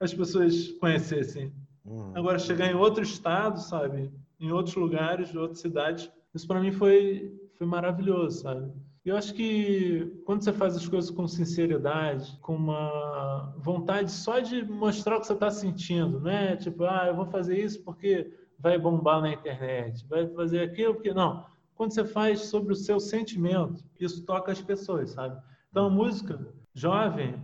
as 0.00 0.14
pessoas 0.14 0.68
conhecessem. 0.80 1.52
Hum. 1.84 2.12
Agora 2.14 2.38
chegar 2.38 2.72
em 2.72 2.74
outro 2.74 3.02
estado, 3.02 3.60
sabe, 3.60 4.10
em 4.40 4.50
outros 4.50 4.74
lugares, 4.74 5.36
outras 5.36 5.60
cidades, 5.60 6.10
isso 6.34 6.46
para 6.46 6.62
mim 6.62 6.72
foi 6.72 7.46
foi 7.58 7.66
maravilhoso, 7.66 8.42
sabe? 8.42 8.72
Eu 9.04 9.16
acho 9.16 9.34
que 9.34 10.20
quando 10.24 10.44
você 10.44 10.52
faz 10.52 10.76
as 10.76 10.86
coisas 10.86 11.10
com 11.10 11.26
sinceridade, 11.26 12.38
com 12.40 12.54
uma 12.54 13.54
vontade 13.58 14.12
só 14.12 14.38
de 14.38 14.64
mostrar 14.64 15.16
o 15.16 15.20
que 15.20 15.26
você 15.26 15.32
está 15.32 15.50
sentindo, 15.50 16.20
não 16.20 16.30
é 16.30 16.56
tipo, 16.56 16.84
ah, 16.84 17.06
eu 17.08 17.16
vou 17.16 17.26
fazer 17.26 17.58
isso 17.58 17.82
porque 17.82 18.30
vai 18.58 18.78
bombar 18.78 19.20
na 19.20 19.32
internet, 19.32 20.06
vai 20.08 20.26
fazer 20.28 20.60
aquilo 20.60 20.94
porque 20.94 21.12
não. 21.12 21.44
Quando 21.74 21.92
você 21.92 22.04
faz 22.04 22.40
sobre 22.46 22.72
o 22.72 22.76
seu 22.76 23.00
sentimento, 23.00 23.82
isso 23.98 24.24
toca 24.24 24.52
as 24.52 24.60
pessoas, 24.60 25.10
sabe? 25.10 25.40
Então, 25.70 25.86
a 25.86 25.90
música 25.90 26.46
jovem, 26.74 27.36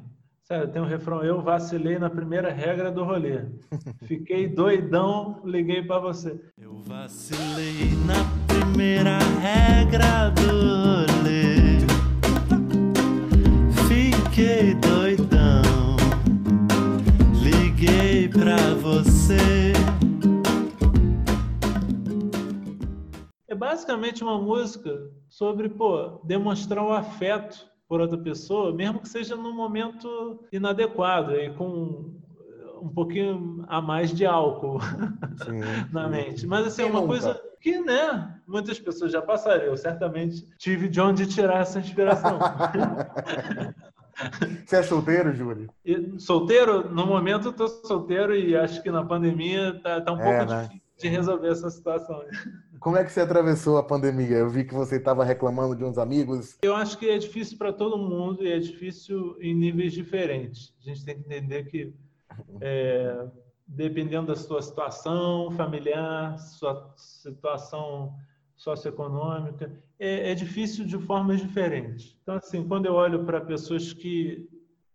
sério, 0.42 0.70
tem 0.70 0.82
um 0.82 0.86
refrão, 0.86 1.22
eu 1.22 1.40
vacilei 1.40 1.98
na 1.98 2.10
primeira 2.10 2.52
regra 2.52 2.90
do 2.90 3.04
rolê. 3.04 3.46
Fiquei 4.04 4.48
doidão, 4.48 5.40
liguei 5.44 5.82
para 5.82 6.00
você. 6.00 6.38
Eu 6.58 6.74
vacilei 6.82 7.94
na 8.06 8.43
primeira 8.74 9.18
regra 9.40 10.30
do 10.30 10.48
rolê. 11.22 11.78
Fiquei 13.86 14.74
doidão. 14.74 15.62
Liguei 17.40 18.28
pra 18.28 18.56
você. 18.82 19.72
É 23.46 23.54
basicamente 23.54 24.24
uma 24.24 24.40
música 24.40 25.08
sobre, 25.28 25.68
pô, 25.68 26.20
demonstrar 26.24 26.82
o 26.84 26.92
afeto 26.92 27.64
por 27.88 28.00
outra 28.00 28.18
pessoa, 28.18 28.74
mesmo 28.74 28.98
que 28.98 29.08
seja 29.08 29.36
num 29.36 29.54
momento 29.54 30.40
inadequado 30.52 31.36
e 31.36 31.50
com 31.54 32.12
um 32.82 32.88
pouquinho 32.88 33.64
a 33.68 33.80
mais 33.80 34.12
de 34.12 34.26
álcool 34.26 34.80
Sim, 35.44 35.60
na 35.92 36.06
sim. 36.06 36.10
mente. 36.10 36.44
Mas 36.46 36.66
assim, 36.66 36.82
é 36.82 36.86
uma 36.86 37.00
nunca? 37.00 37.06
coisa 37.12 37.53
que, 37.64 37.80
né, 37.80 38.36
muitas 38.46 38.78
pessoas 38.78 39.10
já 39.10 39.22
passaram. 39.22 39.62
Eu 39.64 39.74
certamente 39.74 40.46
tive 40.58 40.86
de 40.86 41.00
onde 41.00 41.26
tirar 41.26 41.62
essa 41.62 41.80
inspiração. 41.80 42.38
Você 44.66 44.76
é 44.76 44.82
solteiro, 44.82 45.32
Júlio? 45.32 45.70
Solteiro, 46.18 46.90
no 46.90 47.06
momento 47.06 47.48
eu 47.48 47.52
tô 47.54 47.66
solteiro 47.66 48.36
e 48.36 48.54
acho 48.54 48.82
que 48.82 48.90
na 48.90 49.02
pandemia 49.02 49.80
tá, 49.82 49.98
tá 50.02 50.12
um 50.12 50.20
É, 50.20 50.36
pouco 50.38 50.52
né? 50.52 50.62
difícil 50.64 50.82
de 50.98 51.08
resolver 51.08 51.48
essa 51.48 51.70
situação. 51.70 52.22
Como 52.78 52.98
é 52.98 53.02
que 53.02 53.10
você 53.10 53.22
atravessou 53.22 53.78
a 53.78 53.82
pandemia? 53.82 54.36
Eu 54.36 54.50
vi 54.50 54.64
que 54.64 54.74
você 54.74 54.96
estava 54.96 55.24
reclamando 55.24 55.74
de 55.74 55.84
uns 55.84 55.96
amigos. 55.96 56.58
Eu 56.62 56.76
acho 56.76 56.98
que 56.98 57.08
é 57.08 57.16
difícil 57.16 57.56
para 57.56 57.72
todo 57.72 57.96
mundo 57.96 58.44
e 58.44 58.52
é 58.52 58.58
difícil 58.58 59.36
em 59.40 59.54
níveis 59.54 59.94
diferentes. 59.94 60.74
A 60.82 60.90
gente 60.90 61.02
tem 61.02 61.14
que 61.16 61.22
entender 61.22 61.64
que, 61.64 61.94
é, 62.60 63.26
dependendo 63.66 64.28
da 64.28 64.36
sua 64.36 64.60
situação 64.60 65.50
familiar, 65.52 66.38
sua 66.38 66.92
situação 66.96 68.14
socioeconômica, 68.56 69.72
é, 69.98 70.30
é 70.30 70.34
difícil 70.34 70.84
de 70.84 70.98
formas 70.98 71.40
diferentes. 71.40 72.16
Então, 72.22 72.36
assim, 72.36 72.66
quando 72.66 72.86
eu 72.86 72.94
olho 72.94 73.24
para 73.24 73.40
pessoas 73.40 73.92
que 73.92 74.48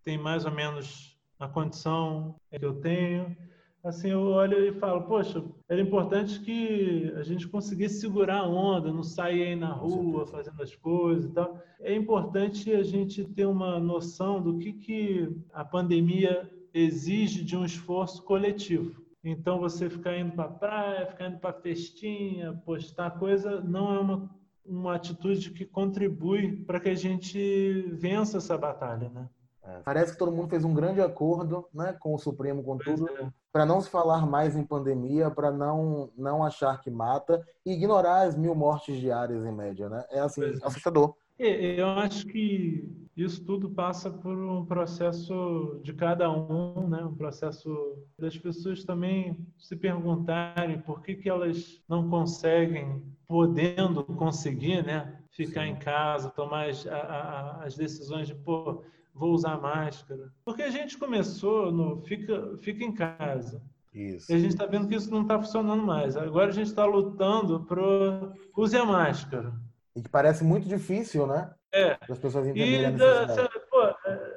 têm 0.04 0.18
mais 0.18 0.46
ou 0.46 0.52
menos 0.52 1.18
a 1.40 1.48
condição 1.48 2.36
que 2.52 2.64
eu 2.64 2.80
tenho, 2.80 3.36
assim, 3.84 4.10
eu 4.10 4.22
olho 4.22 4.66
e 4.66 4.74
falo, 4.74 5.04
poxa, 5.04 5.44
era 5.68 5.82
importante 5.82 6.40
que 6.42 7.12
a 7.16 7.24
gente 7.24 7.48
conseguisse 7.48 8.00
segurar 8.02 8.40
a 8.40 8.48
onda, 8.48 8.92
não 8.92 9.04
sair 9.04 9.44
aí 9.44 9.56
na 9.56 9.72
rua 9.72 10.28
fazendo 10.28 10.62
as 10.62 10.76
coisas 10.76 11.26
e 11.26 11.34
tal. 11.34 11.60
É 11.80 11.96
importante 11.96 12.72
a 12.72 12.84
gente 12.84 13.24
ter 13.24 13.46
uma 13.46 13.80
noção 13.80 14.42
do 14.42 14.58
que, 14.58 14.74
que 14.74 15.30
a 15.54 15.64
pandemia 15.64 16.50
exige 16.74 17.44
de 17.44 17.56
um 17.58 17.66
esforço 17.66 18.24
coletivo. 18.24 19.02
Então, 19.24 19.60
você 19.60 19.90
ficar 19.90 20.18
indo 20.18 20.32
para 20.32 20.46
a 20.46 20.50
praia, 20.50 21.08
ficar 21.08 21.28
indo 21.30 21.40
para 21.40 21.54
festinha, 21.54 22.54
postar 22.66 23.12
coisa, 23.20 23.60
não 23.62 23.94
é 23.94 24.00
uma, 24.00 24.30
uma 24.66 24.96
atitude 24.96 25.52
que 25.52 25.66
contribui 25.66 26.64
para 26.64 26.80
que 26.80 26.90
a 26.90 26.96
gente 26.96 27.82
vença 27.92 28.38
essa 28.38 28.58
batalha, 28.58 29.10
né? 29.10 29.30
É, 29.62 29.82
Parece 29.84 30.14
que 30.14 30.18
todo 30.18 30.32
mundo 30.32 30.50
fez 30.50 30.64
um 30.64 30.74
grande 30.74 31.02
acordo 31.02 31.68
né, 31.74 31.94
com 32.00 32.14
o 32.14 32.18
Supremo, 32.18 32.64
com 32.64 32.78
Pois 32.78 32.98
tudo, 32.98 33.10
é. 33.12 33.30
para 33.52 33.66
não 33.66 33.82
se 33.82 33.90
falar 33.90 34.26
mais 34.26 34.56
em 34.56 34.64
pandemia, 34.64 35.30
para 35.30 35.52
não, 35.52 36.10
não 36.18 36.44
achar 36.44 36.80
que 36.82 36.90
mata 36.90 37.46
e 37.66 37.74
ignorar 37.74 38.22
as 38.22 38.38
mil 38.38 38.56
mortes 38.56 38.98
diárias 38.98 39.46
em 39.46 39.52
média. 39.52 39.90
Né? 39.90 40.04
É 40.10 40.20
assim, 40.22 40.42
Pois 40.42 40.62
é. 40.62 40.66
assustador. 40.66 41.14
É, 41.38 41.80
Eu 41.80 41.88
acho 41.90 42.26
que 42.26 43.09
isso 43.24 43.44
tudo 43.44 43.70
passa 43.70 44.10
por 44.10 44.36
um 44.38 44.66
processo 44.66 45.80
de 45.84 45.94
cada 45.94 46.32
um, 46.32 46.88
né? 46.88 47.04
Um 47.04 47.16
processo 47.16 47.98
das 48.18 48.38
pessoas 48.38 48.84
também 48.84 49.46
se 49.58 49.76
perguntarem 49.76 50.80
por 50.80 51.02
que 51.02 51.16
que 51.16 51.30
elas 51.30 51.82
não 51.88 52.10
conseguem, 52.10 53.02
podendo 53.28 54.04
conseguir, 54.04 54.84
né? 54.86 55.20
Ficar 55.32 55.64
Sim. 55.66 55.72
em 55.72 55.76
casa, 55.78 56.30
tomar 56.30 56.70
as, 56.70 56.86
a- 56.88 56.96
a- 56.98 57.64
as 57.66 57.76
decisões 57.76 58.28
de, 58.28 58.36
pô, 58.36 58.84
vou 59.14 59.34
usar 59.34 59.58
máscara. 59.60 60.32
Porque 60.46 60.62
a 60.64 60.70
gente 60.70 60.98
começou 60.98 61.72
no 61.72 62.02
fica, 62.02 62.58
fica 62.58 62.84
em 62.84 62.92
casa. 62.94 63.62
Isso. 63.94 64.32
E 64.32 64.36
a 64.36 64.40
gente 64.40 64.52
está 64.52 64.66
vendo 64.66 64.88
que 64.88 64.96
isso 64.96 65.10
não 65.12 65.24
está 65.24 65.38
funcionando 65.40 65.84
mais. 65.84 66.16
Agora 66.16 66.50
a 66.50 66.54
gente 66.54 66.68
está 66.68 66.86
lutando 66.86 67.62
pro 67.66 68.32
use 68.56 68.78
a 68.78 68.86
máscara. 68.86 69.54
E 69.96 70.02
que 70.02 70.10
parece 70.10 70.44
muito 70.44 70.68
difícil, 70.68 71.26
né? 71.26 71.52
É. 71.72 71.96
Pessoas 72.16 72.48
entenderem 72.48 72.90
E 72.90 72.92
da- 72.98 73.28
sabe, 73.30 73.60
pô, 73.70 73.84
é, 73.84 74.32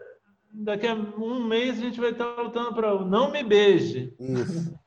daqui 0.52 0.86
a 0.86 0.94
um 0.94 1.44
mês 1.46 1.78
a 1.78 1.82
gente 1.82 2.00
vai 2.00 2.10
estar 2.10 2.36
lutando 2.40 2.74
para 2.74 2.94
o 2.94 3.04
não 3.04 3.30
me 3.32 3.42
beije. 3.42 4.14
Isso. 4.18 4.74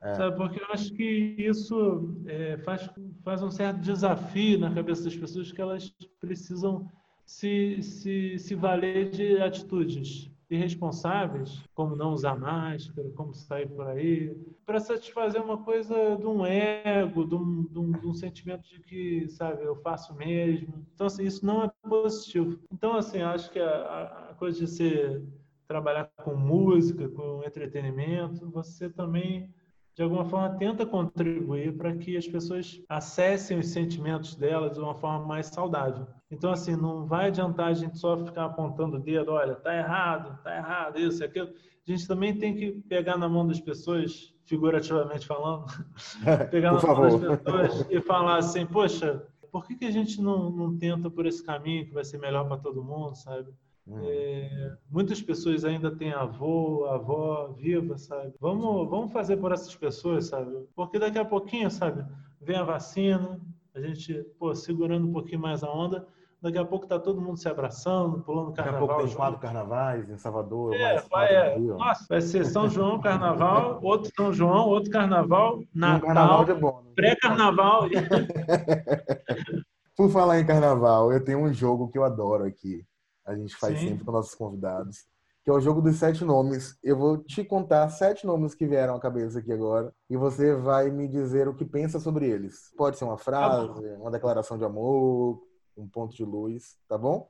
É. 0.00 0.14
Sabe? 0.14 0.36
Porque 0.36 0.60
eu 0.62 0.66
acho 0.70 0.94
que 0.94 1.34
isso 1.36 2.14
é, 2.26 2.56
faz, 2.58 2.88
faz 3.24 3.42
um 3.42 3.50
certo 3.50 3.80
desafio 3.80 4.60
na 4.60 4.72
cabeça 4.72 5.02
das 5.02 5.16
pessoas 5.16 5.50
que 5.50 5.60
elas 5.60 5.92
precisam 6.20 6.88
se, 7.24 7.82
se, 7.82 8.38
se 8.38 8.54
valer 8.54 9.10
de 9.10 9.42
atitudes 9.42 10.30
irresponsáveis, 10.48 11.64
como 11.74 11.96
não 11.96 12.12
usar 12.12 12.38
máscara, 12.38 13.08
como 13.16 13.34
sair 13.34 13.68
por 13.68 13.86
aí, 13.88 14.34
para 14.64 14.78
satisfazer 14.80 15.42
uma 15.42 15.58
coisa 15.58 16.16
de 16.16 16.26
um 16.26 16.44
ego, 16.46 17.24
de 17.26 17.34
um, 17.34 17.64
de, 17.64 17.78
um, 17.78 17.92
de 17.92 18.06
um 18.06 18.14
sentimento 18.14 18.68
de 18.68 18.80
que, 18.80 19.28
sabe, 19.28 19.64
eu 19.64 19.76
faço 19.76 20.14
mesmo. 20.14 20.86
Então, 20.94 21.06
assim, 21.06 21.24
isso 21.24 21.44
não 21.44 21.64
é 21.64 21.70
positivo. 21.88 22.58
Então, 22.72 22.94
assim, 22.94 23.22
acho 23.22 23.50
que 23.50 23.58
a- 23.58 24.28
a 24.30 24.34
coisa 24.34 24.58
de 24.58 24.66
você 24.68 25.22
trabalhar 25.66 26.10
com 26.24 26.34
música, 26.36 27.08
com 27.08 27.42
entretenimento, 27.44 28.48
você 28.50 28.88
também 28.88 29.52
de 29.96 30.02
alguma 30.02 30.26
forma 30.26 30.58
tenta 30.58 30.84
contribuir 30.84 31.74
para 31.74 31.96
que 31.96 32.18
as 32.18 32.28
pessoas 32.28 32.82
acessem 32.86 33.58
os 33.58 33.68
sentimentos 33.68 34.36
delas 34.36 34.74
de 34.74 34.78
uma 34.78 34.94
forma 34.94 35.26
mais 35.26 35.46
saudável. 35.46 36.06
Então, 36.30 36.50
assim, 36.50 36.76
não 36.76 37.06
vai 37.06 37.28
adiantar 37.28 37.68
a 37.68 37.72
gente 37.72 37.98
só 37.98 38.14
ficar 38.18 38.44
apontando 38.44 38.98
o 38.98 39.00
dedo, 39.00 39.32
olha, 39.32 39.54
tá 39.54 39.74
errado, 39.74 40.38
tá 40.42 40.54
errado, 40.54 40.98
isso, 40.98 41.24
aquilo. 41.24 41.48
A 41.48 41.90
gente 41.90 42.06
também 42.06 42.36
tem 42.36 42.54
que 42.54 42.72
pegar 42.72 43.16
na 43.16 43.26
mão 43.26 43.46
das 43.46 43.58
pessoas, 43.58 44.34
figurativamente 44.44 45.26
falando, 45.26 45.64
pegar 46.50 46.78
Por 46.78 46.86
na 46.86 46.94
mão 46.94 47.02
das 47.02 47.14
favor. 47.14 47.38
pessoas 47.38 47.86
e 47.90 48.00
falar 48.02 48.36
assim, 48.36 48.66
poxa, 48.66 49.26
por 49.50 49.66
que, 49.66 49.76
que 49.76 49.86
a 49.86 49.90
gente 49.90 50.20
não, 50.20 50.50
não 50.50 50.76
tenta 50.76 51.10
por 51.10 51.24
esse 51.24 51.42
caminho 51.42 51.86
que 51.86 51.94
vai 51.94 52.04
ser 52.04 52.18
melhor 52.18 52.46
para 52.46 52.58
todo 52.58 52.84
mundo, 52.84 53.16
sabe? 53.16 53.48
Hum. 53.86 53.98
É, 54.02 54.72
muitas 54.90 55.22
pessoas 55.22 55.64
ainda 55.64 55.94
têm 55.94 56.12
avô, 56.12 56.86
avó 56.86 57.54
viva, 57.56 57.96
sabe? 57.96 58.34
Vamos, 58.40 58.88
vamos 58.88 59.12
fazer 59.12 59.36
por 59.36 59.52
essas 59.52 59.74
pessoas, 59.74 60.26
sabe? 60.26 60.50
Porque 60.74 60.98
daqui 60.98 61.18
a 61.18 61.24
pouquinho, 61.24 61.70
sabe? 61.70 62.04
Vem 62.40 62.56
a 62.56 62.64
vacina, 62.64 63.40
a 63.74 63.80
gente, 63.80 64.14
pô, 64.38 64.54
segurando 64.54 65.06
um 65.06 65.12
pouquinho 65.12 65.40
mais 65.40 65.62
a 65.62 65.70
onda, 65.70 66.06
Daqui 66.40 66.58
a 66.58 66.64
pouco 66.64 66.86
tá 66.86 66.98
todo 66.98 67.20
mundo 67.20 67.38
se 67.38 67.48
abraçando, 67.48 68.20
pulando 68.20 68.50
Daqui 68.50 68.60
a 68.60 68.64
carnaval. 68.64 68.88
pouco 68.88 69.04
tem 69.04 69.16
quatro 69.16 69.40
carnavais 69.40 70.10
em 70.10 70.18
Salvador. 70.18 70.74
É, 70.74 71.00
vai, 71.10 71.34
é. 71.34 71.58
Nossa, 71.58 72.04
vai 72.08 72.20
ser 72.20 72.44
São 72.44 72.68
João, 72.68 73.00
carnaval, 73.00 73.80
outro 73.82 74.12
São 74.14 74.32
João, 74.32 74.68
outro 74.68 74.90
carnaval, 74.90 75.58
Um 75.58 75.64
carnaval 75.80 76.40
Natal, 76.40 76.60
bônus. 76.60 76.92
pré-carnaval. 76.94 77.84
Por 79.96 80.10
falar 80.10 80.38
em 80.38 80.46
carnaval, 80.46 81.10
eu 81.10 81.24
tenho 81.24 81.38
um 81.38 81.52
jogo 81.52 81.88
que 81.88 81.98
eu 81.98 82.04
adoro 82.04 82.44
aqui. 82.44 82.84
A 83.26 83.34
gente 83.34 83.56
faz 83.56 83.78
Sim. 83.78 83.88
sempre 83.88 84.04
com 84.04 84.12
nossos 84.12 84.34
convidados. 84.34 85.04
Que 85.44 85.50
é 85.50 85.52
o 85.52 85.60
jogo 85.60 85.80
dos 85.80 85.96
sete 85.96 86.24
nomes. 86.24 86.76
Eu 86.82 86.96
vou 86.96 87.18
te 87.18 87.44
contar 87.44 87.88
sete 87.88 88.26
nomes 88.26 88.54
que 88.54 88.66
vieram 88.66 88.96
à 88.96 89.00
cabeça 89.00 89.38
aqui 89.38 89.52
agora. 89.52 89.92
E 90.08 90.16
você 90.16 90.54
vai 90.54 90.90
me 90.90 91.06
dizer 91.06 91.46
o 91.48 91.54
que 91.54 91.64
pensa 91.64 92.00
sobre 92.00 92.26
eles. 92.26 92.72
Pode 92.76 92.98
ser 92.98 93.04
uma 93.04 93.18
frase, 93.18 93.80
uma 94.00 94.10
declaração 94.10 94.58
de 94.58 94.64
amor, 94.64 95.40
um 95.76 95.88
ponto 95.88 96.14
de 96.14 96.24
luz, 96.24 96.76
tá 96.88 96.96
bom? 96.96 97.28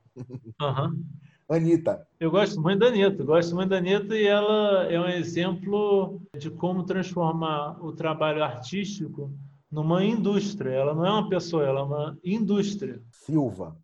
Aham. 0.61 0.95
Anitta. 1.49 2.05
Eu 2.19 2.29
gosto 2.29 2.61
muito 2.61 2.79
da 2.79 2.87
Anitta, 2.87 3.23
gosto 3.23 3.55
muito 3.55 3.69
da 3.69 3.77
Anitta 3.77 4.15
e 4.17 4.27
ela 4.27 4.83
é 4.91 4.99
um 4.99 5.07
exemplo 5.07 6.21
de 6.37 6.49
como 6.51 6.83
transformar 6.83 7.81
o 7.81 7.93
trabalho 7.93 8.43
artístico 8.43 9.33
numa 9.71 10.03
indústria. 10.03 10.71
Ela 10.71 10.93
não 10.93 11.05
é 11.05 11.09
uma 11.09 11.29
pessoa, 11.29 11.63
ela 11.63 11.79
é 11.79 11.83
uma 11.83 12.17
indústria. 12.23 13.01
Silva. 13.11 13.77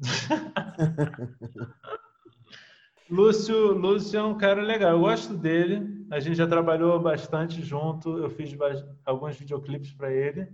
Lúcio, 3.10 3.72
Lúcio 3.72 4.18
é 4.18 4.22
um 4.22 4.38
cara 4.38 4.62
legal, 4.62 4.92
eu 4.92 5.00
gosto 5.00 5.36
dele. 5.36 6.06
A 6.10 6.20
gente 6.20 6.36
já 6.36 6.46
trabalhou 6.46 6.98
bastante 7.00 7.62
junto, 7.62 8.18
eu 8.18 8.30
fiz 8.30 8.56
alguns 9.04 9.36
videoclipes 9.36 9.92
para 9.92 10.12
ele. 10.12 10.48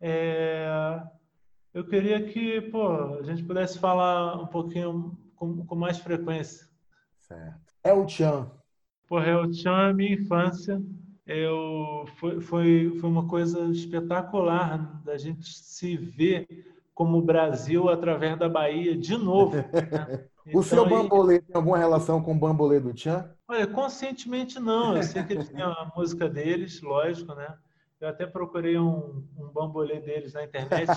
É, 0.00 1.02
Eu 1.74 1.84
queria 1.84 2.22
que 2.22 2.60
pô, 2.62 3.18
a 3.18 3.22
gente 3.22 3.44
pudesse 3.44 3.78
falar 3.78 4.40
um 4.40 4.46
pouquinho 4.46 5.18
com, 5.34 5.64
com 5.64 5.74
mais 5.74 5.98
frequência. 5.98 6.66
Certo. 7.20 7.74
É 7.84 7.92
o 7.92 8.08
Chan. 8.08 8.50
Porra, 9.06 9.28
eu 9.28 9.50
tinha 9.50 9.88
a 9.88 9.92
minha 9.92 10.14
infância. 10.14 10.80
Eu, 11.26 12.06
foi, 12.16 12.40
foi, 12.40 12.96
foi 12.98 13.10
uma 13.10 13.28
coisa 13.28 13.66
espetacular 13.66 15.02
da 15.04 15.18
gente 15.18 15.46
se 15.46 15.96
ver 15.96 16.46
como 16.98 17.22
Brasil 17.22 17.88
através 17.88 18.36
da 18.36 18.48
Bahia 18.48 18.96
de 18.98 19.16
novo. 19.16 19.54
né? 19.56 20.24
O 20.54 20.62
seu 20.62 20.82
Então, 20.82 20.96
aí- 20.96 21.02
bambolê 21.02 21.40
tem 21.42 21.54
alguma 21.54 21.76
relação 21.76 22.22
com 22.22 22.32
o 22.32 22.38
bambolê 22.38 22.80
do 22.80 22.98
Chan? 22.98 23.30
Olha, 23.46 23.66
conscientemente 23.66 24.58
não. 24.58 24.96
Eu 24.96 25.02
sei 25.02 25.22
que 25.22 25.34
eles 25.34 25.50
têm 25.50 25.60
a 25.60 25.92
música 25.94 26.26
deles, 26.26 26.80
lógico, 26.80 27.34
né? 27.34 27.54
Eu 28.00 28.08
até 28.08 28.24
procurei 28.26 28.78
um, 28.78 29.22
um 29.38 29.48
bambolê 29.52 30.00
deles 30.00 30.32
na 30.32 30.44
internet. 30.44 30.88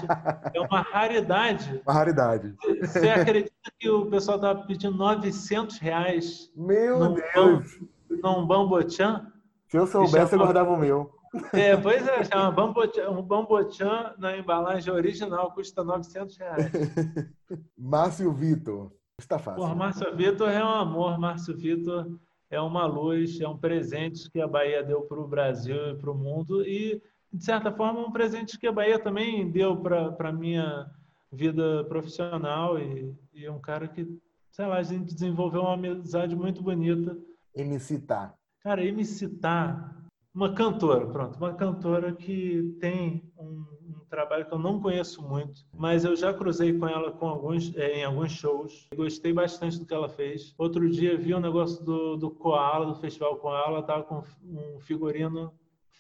É 0.54 0.62
uma 0.62 0.80
raridade. 0.82 1.82
Uma 1.86 1.94
raridade. 1.94 2.56
Você 2.80 3.10
acredita 3.10 3.52
que 3.78 3.90
o 3.90 4.06
pessoal 4.06 4.38
estava 4.38 4.62
pedindo 4.66 4.96
900 4.96 5.80
reais 5.80 6.50
Meu 6.56 6.98
num, 7.00 7.16
Deus! 7.36 7.78
num 8.24 8.48
bambochan? 8.48 9.28
Se 9.68 9.78
eu 9.78 9.86
soubesse, 9.86 10.34
eu 10.34 10.40
guardava 10.40 10.72
o 10.72 10.78
meu. 10.78 11.12
É, 11.54 11.78
pois 11.78 12.06
é, 12.08 12.24
chama 12.26 12.52
bambochan, 12.52 13.10
um 13.10 13.22
bambochan 13.22 14.14
na 14.18 14.38
embalagem 14.38 14.92
original 14.92 15.52
custa 15.52 15.84
900 15.84 16.38
reais. 16.38 16.72
Márcio 17.78 18.34
Vitor. 18.34 18.92
Está 19.18 19.40
fácil. 19.40 19.62
Porra, 19.62 19.76
Márcio 19.76 20.16
Vitor 20.16 20.50
é 20.50 20.64
um 20.64 20.70
amor, 20.70 21.18
Márcio 21.18 21.56
Vitor 21.56 22.20
é 22.50 22.60
uma 22.60 22.86
luz, 22.86 23.40
é 23.40 23.48
um 23.48 23.58
presente 23.58 24.30
que 24.30 24.42
a 24.42 24.48
Bahia 24.48 24.84
deu 24.84 25.04
para 25.04 25.20
o 25.20 25.28
Brasil 25.28 25.92
e 25.92 25.96
para 25.96 26.12
o 26.12 26.18
mundo 26.18 26.68
e, 26.68 27.02
de 27.32 27.44
certa 27.44 27.72
forma, 27.72 28.06
um 28.06 28.12
presente 28.12 28.60
que 28.60 28.68
a 28.68 28.72
Bahia 28.74 29.00
também 29.00 29.50
deu 29.50 29.78
para 29.78 30.30
a 30.30 30.34
minha 30.34 30.92
vida 31.32 31.86
profissional 31.86 32.78
e, 32.78 33.16
e 33.34 33.48
um 33.48 33.60
cara 33.60 33.88
que, 33.88 34.06
sei 34.52 34.66
lá, 34.66 34.78
a 34.78 34.84
gente 34.84 35.14
desenvolveu 35.14 35.62
uma 35.62 35.76
amizade 35.76 36.36
muito 36.36 36.62
bonita. 36.62 37.18
MC 37.56 38.00
Tá. 38.00 38.34
Cara, 38.62 38.84
e 38.84 38.92
me 38.92 39.06
citar 39.06 40.01
uma 40.34 40.54
cantora, 40.54 41.06
pronto, 41.08 41.38
uma 41.38 41.54
cantora 41.54 42.14
que 42.14 42.76
tem 42.80 43.32
um, 43.38 43.66
um 43.84 44.06
trabalho 44.10 44.46
que 44.46 44.54
eu 44.54 44.60
não 44.60 44.80
conheço 44.80 45.22
muito, 45.22 45.66
mas 45.74 46.06
eu 46.06 46.16
já 46.16 46.34
cruzei 46.34 46.78
com 46.78 46.88
ela 46.88 47.12
com 47.12 47.28
alguns, 47.28 47.76
eh, 47.76 48.00
em 48.00 48.04
alguns 48.04 48.32
shows. 48.32 48.88
Gostei 48.96 49.34
bastante 49.34 49.80
do 49.80 49.86
que 49.86 49.94
ela 49.94 50.10
fez. 50.10 50.54
Outro 50.58 50.90
dia 50.90 51.18
vi 51.18 51.36
um 51.36 51.40
negócio 51.40 51.84
do, 51.84 52.16
do 52.16 52.32
Koala, 52.32 52.86
do 52.86 52.96
Festival 52.96 53.38
Koala, 53.38 53.78
ela 53.78 53.84
tava 53.84 54.04
com 54.04 54.24
um 54.44 54.80
figurino 54.80 55.54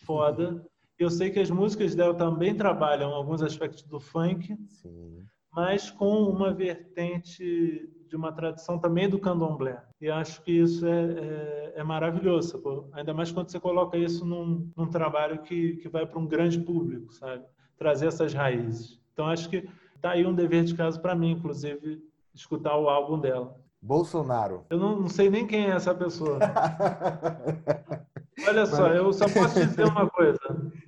foda. 0.05 0.65
Eu 0.97 1.09
sei 1.09 1.29
que 1.31 1.39
as 1.39 1.49
músicas 1.49 1.95
dela 1.95 2.13
também 2.13 2.55
trabalham 2.55 3.11
alguns 3.11 3.41
aspectos 3.41 3.83
do 3.83 3.99
funk, 3.99 4.55
Sim. 4.67 5.25
Mas 5.53 5.89
com 5.89 6.23
uma 6.23 6.53
vertente 6.53 7.89
de 8.07 8.15
uma 8.15 8.31
tradição 8.31 8.77
também 8.77 9.09
do 9.09 9.19
candomblé. 9.19 9.81
E 9.99 10.09
acho 10.09 10.43
que 10.43 10.51
isso 10.51 10.85
é, 10.85 10.91
é, 10.91 11.73
é 11.77 11.83
maravilhoso, 11.83 12.49
sacou? 12.49 12.89
ainda 12.91 13.13
mais 13.13 13.31
quando 13.31 13.49
você 13.49 13.59
coloca 13.59 13.97
isso 13.97 14.25
num, 14.25 14.69
num 14.75 14.87
trabalho 14.87 15.41
que, 15.43 15.77
que 15.77 15.87
vai 15.87 16.05
para 16.05 16.19
um 16.19 16.27
grande 16.27 16.59
público, 16.59 17.13
sabe? 17.13 17.45
Trazer 17.77 18.07
essas 18.07 18.33
raízes. 18.33 18.99
Então 19.13 19.27
acho 19.27 19.49
que 19.49 19.67
tá 20.01 20.11
aí 20.11 20.25
um 20.25 20.33
dever 20.33 20.65
de 20.65 20.75
casa 20.75 20.99
para 20.99 21.15
mim, 21.15 21.31
inclusive, 21.31 22.03
escutar 22.33 22.77
o 22.77 22.89
álbum 22.89 23.19
dela. 23.19 23.55
Bolsonaro. 23.81 24.65
Eu 24.69 24.77
não, 24.77 24.99
não 24.99 25.07
sei 25.07 25.29
nem 25.29 25.47
quem 25.47 25.67
é 25.67 25.71
essa 25.71 25.95
pessoa. 25.95 26.39
Olha 28.47 28.65
só, 28.65 28.87
eu 28.87 29.13
só 29.13 29.29
posso 29.29 29.65
dizer 29.65 29.85
uma 29.85 30.09
coisa. 30.09 30.39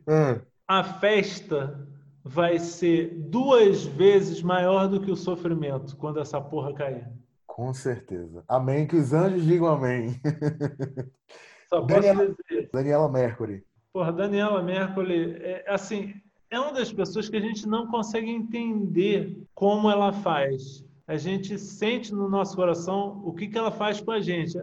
Hum. 0.08 0.41
a 0.67 0.84
festa 0.84 1.88
vai 2.23 2.57
ser 2.59 3.13
duas 3.15 3.83
vezes 3.83 4.41
maior 4.41 4.88
do 4.88 5.01
que 5.01 5.12
o 5.12 5.15
sofrimento 5.15 5.95
quando 5.97 6.19
essa 6.19 6.39
porra 6.39 6.73
cair. 6.73 7.07
Com 7.45 7.73
certeza. 7.73 8.43
Amém. 8.47 8.88
Que 8.88 8.95
os 8.95 9.13
anjos 9.13 9.43
digam 9.45 9.67
amém. 9.67 10.15
Só 11.69 11.81
posso 11.81 11.88
Daniela- 12.01 12.36
dizer. 12.49 12.69
Daniela 12.73 13.09
Mercury. 13.12 13.63
Porra, 13.91 14.12
Daniela 14.12 14.62
Mercury, 14.63 15.36
é, 15.39 15.65
assim, 15.67 16.13
é 16.49 16.59
uma 16.59 16.71
das 16.73 16.91
pessoas 16.91 17.29
que 17.29 17.38
a 17.38 17.41
gente 17.41 17.67
não 17.67 17.88
consegue 17.88 18.29
entender 18.29 19.38
como 19.53 19.89
ela 19.89 20.12
faz. 20.12 20.83
A 21.07 21.15
gente 21.17 21.59
sente 21.59 22.13
no 22.13 22.27
nosso 22.29 22.55
coração 22.55 23.21
o 23.23 23.33
que, 23.33 23.47
que 23.47 23.57
ela 23.57 23.69
faz 23.71 23.99
com 24.01 24.12
a 24.12 24.19
gente. 24.19 24.57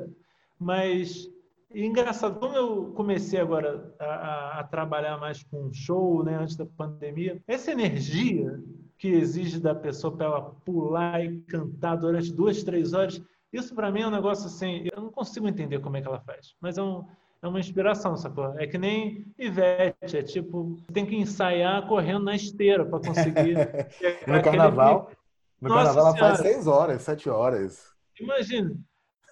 Mas, 0.59 1.29
engraçado, 1.75 2.39
como 2.39 2.55
eu 2.57 2.93
comecei 2.95 3.41
agora 3.41 3.95
a, 3.99 4.61
a- 4.61 4.65
trabalhar 4.65 5.19
mais 5.19 5.43
com 5.45 5.73
show, 5.73 6.23
né, 6.25 6.37
antes 6.37 6.57
da 6.57 6.67
pandemia, 6.67 7.41
essa 7.47 7.71
energia 7.73 8.59
que 8.99 9.09
exige 9.09 9.59
da 9.61 9.75
pessoa 9.75 10.15
para 10.15 10.27
ela 10.27 10.43
pular 10.65 11.25
e 11.25 11.41
cantar 11.43 11.97
durante 11.97 12.33
duas, 12.33 12.63
três 12.63 12.93
horas, 12.93 13.21
isso 13.53 13.75
para 13.75 13.91
mim 13.91 14.03
é 14.03 14.07
um 14.07 14.11
negócio 14.11 14.47
assim, 14.47 14.89
eu 14.93 15.03
não 15.03 15.11
consigo 15.11 15.49
entender 15.49 15.81
como 15.81 15.97
é 15.97 16.03
que 16.03 16.07
ela 16.09 16.21
faz. 16.21 16.55
Mas 16.61 16.77
é 16.77 16.83
um, 16.83 17.05
é 17.43 17.49
uma 17.49 17.59
inspiração, 17.59 18.17
sacou? 18.17 18.59
É 18.59 18.67
que 18.67 18.77
nem 18.77 19.25
Ivete, 19.39 20.19
é 20.19 20.23
tipo, 20.23 20.77
tem 20.93 21.07
que 21.07 21.17
ensaiar 21.17 21.87
correndo 21.89 22.25
na 22.25 22.35
esteira 22.37 22.85
para 22.85 23.01
conseguir. 23.01 23.57
No 24.27 24.43
carnaval, 24.43 25.11
no 25.61 25.69
Nossa 25.69 25.85
carnaval 25.95 26.07
ela 26.09 26.17
faz 26.17 26.39
seis 26.39 26.67
horas, 26.67 27.03
sete 27.03 27.29
horas. 27.31 27.91
Imagina. 28.21 28.77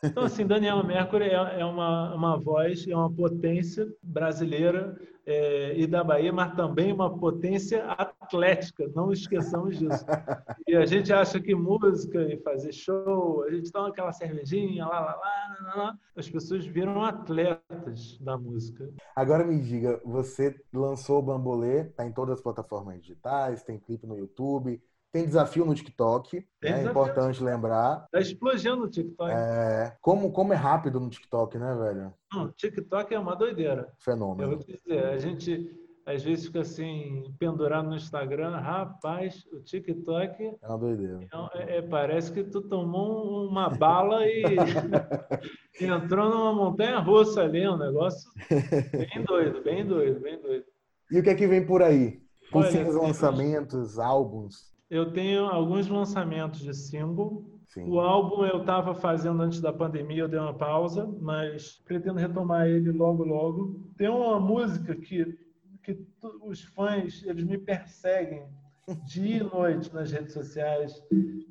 Então, 0.03 0.25
assim, 0.25 0.47
Daniela 0.47 0.83
Mercury 0.83 1.25
é, 1.25 1.61
é 1.61 1.65
uma, 1.65 2.15
uma 2.15 2.37
voz, 2.37 2.87
é 2.87 2.95
uma 2.95 3.11
potência 3.11 3.87
brasileira 4.03 4.97
é, 5.29 5.79
e 5.79 5.87
da 5.87 6.03
Bahia, 6.03 6.33
mas 6.33 6.55
também 6.55 6.91
uma 6.91 7.19
potência 7.19 7.85
atlética, 7.85 8.91
não 8.95 9.13
esqueçamos 9.13 9.79
disso. 9.79 10.05
E 10.67 10.75
a 10.75 10.87
gente 10.87 11.13
acha 11.13 11.39
que 11.39 11.55
música 11.55 12.23
e 12.23 12.39
fazer 12.39 12.73
show, 12.73 13.45
a 13.45 13.51
gente 13.51 13.71
toma 13.71 13.89
aquela 13.89 14.11
cervejinha, 14.11 14.87
lá, 14.87 15.01
lá, 15.01 15.17
lá, 15.17 15.57
lá, 15.61 15.75
lá, 15.77 15.99
as 16.17 16.31
pessoas 16.31 16.65
viram 16.65 17.03
atletas 17.03 18.19
da 18.21 18.39
música. 18.39 18.89
Agora 19.15 19.45
me 19.45 19.61
diga, 19.61 20.01
você 20.03 20.55
lançou 20.73 21.19
o 21.19 21.23
Bambolê, 21.23 21.85
tá 21.85 22.07
em 22.07 22.13
todas 22.13 22.39
as 22.39 22.41
plataformas 22.41 23.01
digitais, 23.01 23.63
tem 23.63 23.79
clipe 23.79 24.07
no 24.07 24.17
YouTube, 24.17 24.81
tem 25.13 25.25
desafio 25.25 25.65
no 25.65 25.75
TikTok, 25.75 26.31
Tem 26.61 26.71
é 26.71 26.75
desafio. 26.79 26.91
importante 26.91 27.43
lembrar. 27.43 28.07
Tá 28.13 28.21
explodindo 28.21 28.85
o 28.85 28.89
TikTok. 28.91 29.31
É, 29.33 29.97
como, 30.01 30.31
como 30.33 30.53
é 30.53 30.57
rápido 30.57 31.01
no 31.01 31.09
TikTok, 31.09 31.57
né, 31.59 31.75
velho? 31.75 32.13
Não, 32.33 32.45
o 32.45 32.53
TikTok 32.53 33.15
é 33.15 33.19
uma 33.19 33.35
doideira. 33.35 33.83
Eu 33.89 33.95
Fenômeno. 33.99 34.49
vou 34.51 34.59
te 34.59 34.79
dizer, 34.85 35.05
a 35.07 35.19
gente 35.19 35.71
às 36.05 36.23
vezes 36.25 36.47
fica 36.47 36.61
assim, 36.61 37.23
pendurado 37.39 37.87
no 37.91 37.95
Instagram, 37.97 38.57
rapaz, 38.57 39.45
o 39.53 39.61
TikTok 39.61 40.43
É 40.63 40.67
uma 40.67 40.79
doideira. 40.79 41.21
é- 41.55 41.77
é- 41.77 41.83
parece 41.83 42.33
que 42.33 42.43
tu 42.45 42.63
tomou 42.63 43.45
um- 43.45 43.49
uma 43.51 43.69
bala 43.69 44.27
e 44.27 44.43
entrou 45.81 46.31
numa 46.31 46.53
montanha 46.55 46.99
russa 46.99 47.43
ali, 47.43 47.67
um 47.69 47.77
negócio 47.77 48.31
bem 48.49 49.23
doido, 49.25 49.63
bem 49.63 49.87
doido, 49.87 50.21
bem 50.21 50.41
doido. 50.41 50.65
E 51.11 51.19
o 51.19 51.23
que 51.23 51.31
é 51.31 51.35
que 51.35 51.47
vem 51.47 51.65
por 51.67 51.83
aí? 51.83 52.23
Possíveis 52.51 52.95
lançamentos, 52.95 53.99
álbuns? 53.99 54.73
Eu 54.91 55.13
tenho 55.13 55.47
alguns 55.47 55.89
lançamentos 55.89 56.61
de 56.61 56.75
single. 56.75 57.45
Sim. 57.67 57.85
O 57.89 58.01
álbum 58.01 58.45
eu 58.47 58.61
estava 58.61 58.95
fazendo 58.95 59.43
antes 59.43 59.61
da 59.61 59.73
pandemia, 59.73 60.23
eu 60.23 60.29
dei 60.29 60.39
uma 60.39 60.55
pausa, 60.55 61.07
mas 61.21 61.83
pretendo 61.85 62.19
retomar 62.19 62.67
ele 62.67 62.91
logo, 62.91 63.23
logo. 63.25 63.93
Tem 63.99 64.09
uma 64.09 64.41
música 64.41 64.97
que, 64.97 65.39
que 65.83 65.99
os 66.43 66.63
fãs 66.63 67.23
eles 67.25 67.45
me 67.45 67.59
perseguem 67.59 68.47
dia 69.05 69.37
e 69.37 69.43
noite 69.43 69.93
nas 69.93 70.11
redes 70.11 70.33
sociais. 70.33 71.03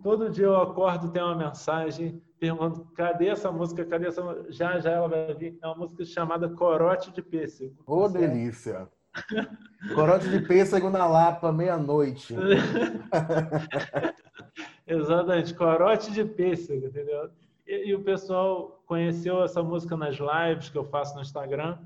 Todo 0.01 0.29
dia 0.31 0.45
eu 0.45 0.59
acordo 0.59 1.11
tem 1.11 1.21
uma 1.21 1.35
mensagem 1.35 2.21
perguntando 2.39 2.85
cadê 2.95 3.27
essa 3.27 3.51
música, 3.51 3.85
cadê 3.85 4.07
essa? 4.07 4.21
Já, 4.49 4.79
já 4.79 4.91
ela 4.91 5.07
vai 5.07 5.33
vir. 5.35 5.57
É 5.61 5.67
uma 5.67 5.77
música 5.77 6.03
chamada 6.05 6.49
Corote 6.49 7.11
de 7.11 7.21
Pêssego. 7.21 7.75
Ô, 7.85 8.03
oh, 8.03 8.09
delícia! 8.09 8.89
Corote 9.95 10.29
de 10.29 10.41
Pêssego 10.41 10.89
na 10.89 11.05
Lapa, 11.05 11.51
meia-noite. 11.51 12.35
Exatamente, 14.85 15.53
Corote 15.53 16.11
de 16.11 16.25
Pêssego, 16.25 16.87
entendeu? 16.87 17.29
E, 17.65 17.89
e, 17.89 17.95
o 17.95 18.03
pessoal 18.03 18.81
conheceu 18.85 19.43
essa 19.43 19.61
música 19.61 19.97
nas 19.97 20.17
lives 20.17 20.69
que 20.69 20.77
eu 20.77 20.85
faço 20.85 21.15
no 21.15 21.21
Instagram. 21.21 21.77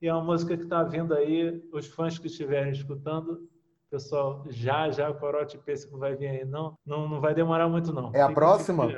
E 0.00 0.06
é 0.06 0.14
uma 0.14 0.22
música 0.22 0.56
que 0.56 0.62
está 0.62 0.84
vindo 0.84 1.12
aí, 1.12 1.60
os 1.72 1.88
fãs 1.88 2.18
que 2.18 2.28
estiverem 2.28 2.70
escutando, 2.70 3.48
pessoal, 3.90 4.44
já, 4.48 4.88
já 4.90 5.10
o 5.10 5.14
Corote 5.14 5.58
Pêssego 5.58 5.98
vai 5.98 6.14
vir 6.14 6.28
aí. 6.28 6.44
Não, 6.44 6.78
não, 6.86 7.08
não 7.08 7.20
vai 7.20 7.34
demorar 7.34 7.68
muito, 7.68 7.92
não. 7.92 8.12
É 8.14 8.22
a 8.22 8.30
próxima? 8.30 8.88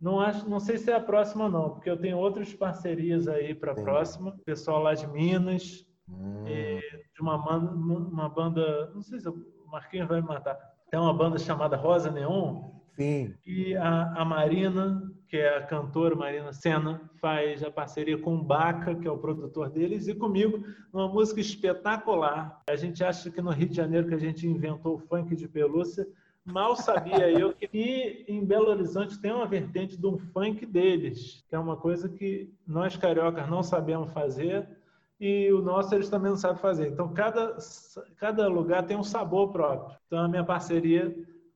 Não, 0.00 0.20
acho, 0.20 0.48
não 0.48 0.60
sei 0.60 0.78
se 0.78 0.90
é 0.90 0.94
a 0.94 1.00
próxima, 1.00 1.48
não, 1.48 1.70
porque 1.70 1.88
eu 1.88 1.96
tenho 1.96 2.18
outras 2.18 2.52
parcerias 2.54 3.28
aí 3.28 3.54
para 3.54 3.72
a 3.72 3.74
próxima. 3.74 4.36
Pessoal 4.44 4.82
lá 4.82 4.94
de 4.94 5.06
Minas, 5.06 5.86
hum. 6.08 6.44
de 6.44 7.20
uma, 7.20 7.36
uma 7.36 8.28
banda, 8.28 8.90
não 8.94 9.02
sei 9.02 9.20
se 9.20 9.28
o 9.28 9.44
Marquinhos 9.70 10.08
vai 10.08 10.20
me 10.20 10.28
matar. 10.28 10.56
Tem 10.90 11.00
uma 11.00 11.14
banda 11.14 11.38
chamada 11.38 11.76
Rosa 11.76 12.10
Neon. 12.10 12.76
Sim. 12.96 13.34
E 13.44 13.76
a, 13.76 14.22
a 14.22 14.24
Marina, 14.24 15.12
que 15.28 15.36
é 15.36 15.58
a 15.58 15.62
cantora 15.62 16.16
Marina 16.16 16.52
Senna, 16.52 17.10
faz 17.20 17.62
a 17.62 17.70
parceria 17.70 18.16
com 18.16 18.36
o 18.36 18.42
Baca, 18.42 18.94
que 18.94 19.06
é 19.06 19.10
o 19.10 19.18
produtor 19.18 19.68
deles, 19.68 20.08
e 20.08 20.14
comigo, 20.14 20.64
uma 20.92 21.06
música 21.06 21.40
espetacular. 21.40 22.62
A 22.70 22.76
gente 22.76 23.04
acha 23.04 23.30
que 23.30 23.42
no 23.42 23.50
Rio 23.50 23.68
de 23.68 23.76
Janeiro 23.76 24.08
que 24.08 24.14
a 24.14 24.18
gente 24.18 24.46
inventou 24.46 24.94
o 24.94 24.98
funk 24.98 25.36
de 25.36 25.46
pelúcia, 25.46 26.06
Mal 26.46 26.76
sabia 26.76 27.28
eu 27.38 27.52
que 27.52 28.24
em 28.28 28.44
Belo 28.44 28.70
Horizonte 28.70 29.20
tem 29.20 29.32
uma 29.32 29.46
vertente 29.46 29.96
de 29.96 30.06
um 30.06 30.16
funk 30.16 30.64
deles, 30.64 31.44
que 31.48 31.54
é 31.56 31.58
uma 31.58 31.76
coisa 31.76 32.08
que 32.08 32.54
nós 32.64 32.96
cariocas 32.96 33.50
não 33.50 33.62
sabemos 33.64 34.12
fazer 34.12 34.66
e 35.18 35.50
o 35.52 35.62
nosso 35.62 35.94
eles 35.94 36.08
também 36.10 36.30
não 36.30 36.36
sabem 36.36 36.58
fazer. 36.58 36.88
Então, 36.88 37.12
cada, 37.12 37.56
cada 38.16 38.48
lugar 38.48 38.84
tem 38.86 38.96
um 38.96 39.02
sabor 39.02 39.50
próprio. 39.50 39.96
Então, 40.06 40.18
a 40.18 40.28
minha 40.28 40.44
parceria 40.44 41.14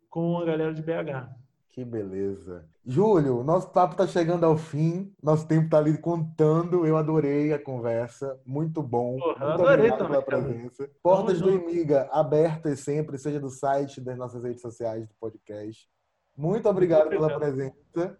com 0.08 0.38
a 0.38 0.44
galera 0.44 0.72
de 0.72 0.82
BH. 0.82 1.28
Que 1.70 1.84
beleza. 1.84 2.64
Júlio, 2.84 3.44
nosso 3.44 3.70
papo 3.70 3.92
está 3.92 4.06
chegando 4.06 4.44
ao 4.44 4.56
fim. 4.56 5.14
Nosso 5.22 5.46
tempo 5.46 5.66
está 5.66 5.78
ali 5.78 5.96
contando. 5.96 6.84
Eu 6.84 6.96
adorei 6.96 7.52
a 7.52 7.62
conversa. 7.62 8.40
Muito 8.44 8.82
bom. 8.82 9.16
Porra, 9.18 9.46
Muito 9.46 9.62
adorei 9.62 9.90
também, 9.90 10.08
pela 10.08 10.22
presença. 10.22 10.90
Portas 11.02 11.40
do 11.40 11.50
Imiga 11.50 12.08
abertas 12.10 12.80
sempre, 12.80 13.18
seja 13.18 13.38
do 13.38 13.50
site, 13.50 14.00
das 14.00 14.18
nossas 14.18 14.42
redes 14.42 14.62
sociais, 14.62 15.06
do 15.06 15.14
podcast. 15.20 15.88
Muito 16.36 16.68
obrigado, 16.68 17.10
muito 17.10 17.22
obrigado. 17.22 17.38
pela 17.38 17.52
presença. 17.52 18.18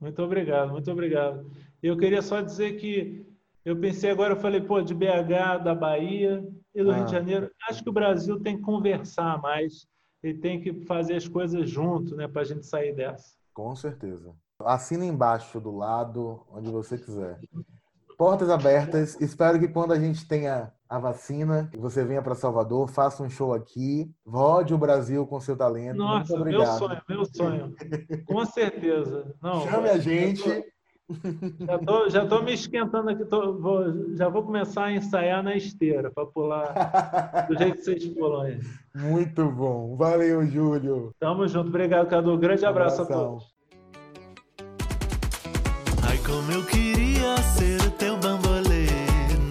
Muito 0.00 0.22
obrigado, 0.22 0.70
muito 0.70 0.90
obrigado. 0.90 1.50
Eu 1.82 1.96
queria 1.96 2.22
só 2.22 2.40
dizer 2.40 2.72
que 2.72 3.29
eu 3.64 3.78
pensei 3.78 4.10
agora, 4.10 4.34
eu 4.34 4.40
falei, 4.40 4.60
pô, 4.60 4.80
de 4.80 4.94
BH, 4.94 5.62
da 5.62 5.74
Bahia 5.74 6.42
e 6.74 6.82
do 6.82 6.90
ah. 6.90 6.96
Rio 6.96 7.04
de 7.04 7.12
Janeiro, 7.12 7.50
acho 7.68 7.82
que 7.82 7.90
o 7.90 7.92
Brasil 7.92 8.40
tem 8.40 8.56
que 8.56 8.62
conversar 8.62 9.40
mais 9.40 9.86
e 10.22 10.34
tem 10.34 10.60
que 10.60 10.84
fazer 10.86 11.16
as 11.16 11.28
coisas 11.28 11.68
junto, 11.68 12.14
né, 12.16 12.28
para 12.28 12.42
a 12.42 12.44
gente 12.44 12.66
sair 12.66 12.94
dessa. 12.94 13.34
Com 13.52 13.74
certeza. 13.74 14.34
Assina 14.60 15.04
embaixo 15.04 15.60
do 15.60 15.74
lado, 15.74 16.42
onde 16.50 16.70
você 16.70 16.98
quiser. 16.98 17.38
Portas 18.16 18.50
abertas. 18.50 19.18
Espero 19.20 19.58
que 19.58 19.68
quando 19.68 19.92
a 19.92 19.98
gente 19.98 20.28
tenha 20.28 20.70
a 20.88 20.98
vacina, 20.98 21.70
você 21.78 22.04
venha 22.04 22.20
para 22.20 22.34
Salvador, 22.34 22.88
faça 22.88 23.22
um 23.22 23.30
show 23.30 23.54
aqui, 23.54 24.10
rode 24.26 24.74
o 24.74 24.78
Brasil 24.78 25.26
com 25.26 25.40
seu 25.40 25.56
talento. 25.56 25.96
Nossa, 25.96 26.38
meu 26.44 26.66
sonho, 26.66 27.00
meu 27.08 27.24
sonho. 27.24 27.74
Com 28.26 28.44
certeza. 28.44 29.34
Não, 29.40 29.62
Chame 29.62 29.88
a 29.88 29.98
gente. 29.98 30.64
Já 31.60 31.78
tô, 31.78 32.08
já 32.08 32.26
tô 32.26 32.42
me 32.42 32.54
esquentando 32.54 33.10
aqui, 33.10 33.24
tô, 33.24 33.52
vou, 33.54 34.14
já 34.14 34.28
vou 34.28 34.42
começar 34.42 34.84
a 34.84 34.92
ensaiar 34.92 35.42
na 35.42 35.56
esteira 35.56 36.10
para 36.10 36.24
pular 36.26 37.46
do 37.48 37.58
jeito 37.58 37.76
que 37.78 37.82
vocês 37.82 38.06
pulam 38.08 38.42
aí. 38.42 38.60
Muito 38.94 39.50
bom. 39.50 39.96
Valeu, 39.96 40.46
Júlio. 40.46 41.12
Tamo 41.18 41.46
junto. 41.48 41.68
Obrigado, 41.68 42.08
Cadu. 42.08 42.36
Grande 42.38 42.64
abraço 42.64 43.02
Abração. 43.02 43.22
a 43.22 43.28
todos. 43.28 43.54
Ai, 46.08 46.18
como 46.18 46.52
eu 46.52 46.64
queria 46.64 47.36
ser 47.38 47.80
o 47.82 47.90
teu 47.92 48.16
bambolê. 48.16 48.86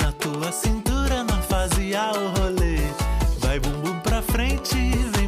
Na 0.01 0.11
tua 0.13 0.51
cintura 0.51 1.23
não 1.23 1.41
fazia 1.43 2.11
o 2.11 2.39
rolê. 2.41 2.77
Vai 3.39 3.59
bumbum 3.59 3.99
pra 4.01 4.21
frente, 4.21 4.75
vem 5.15 5.18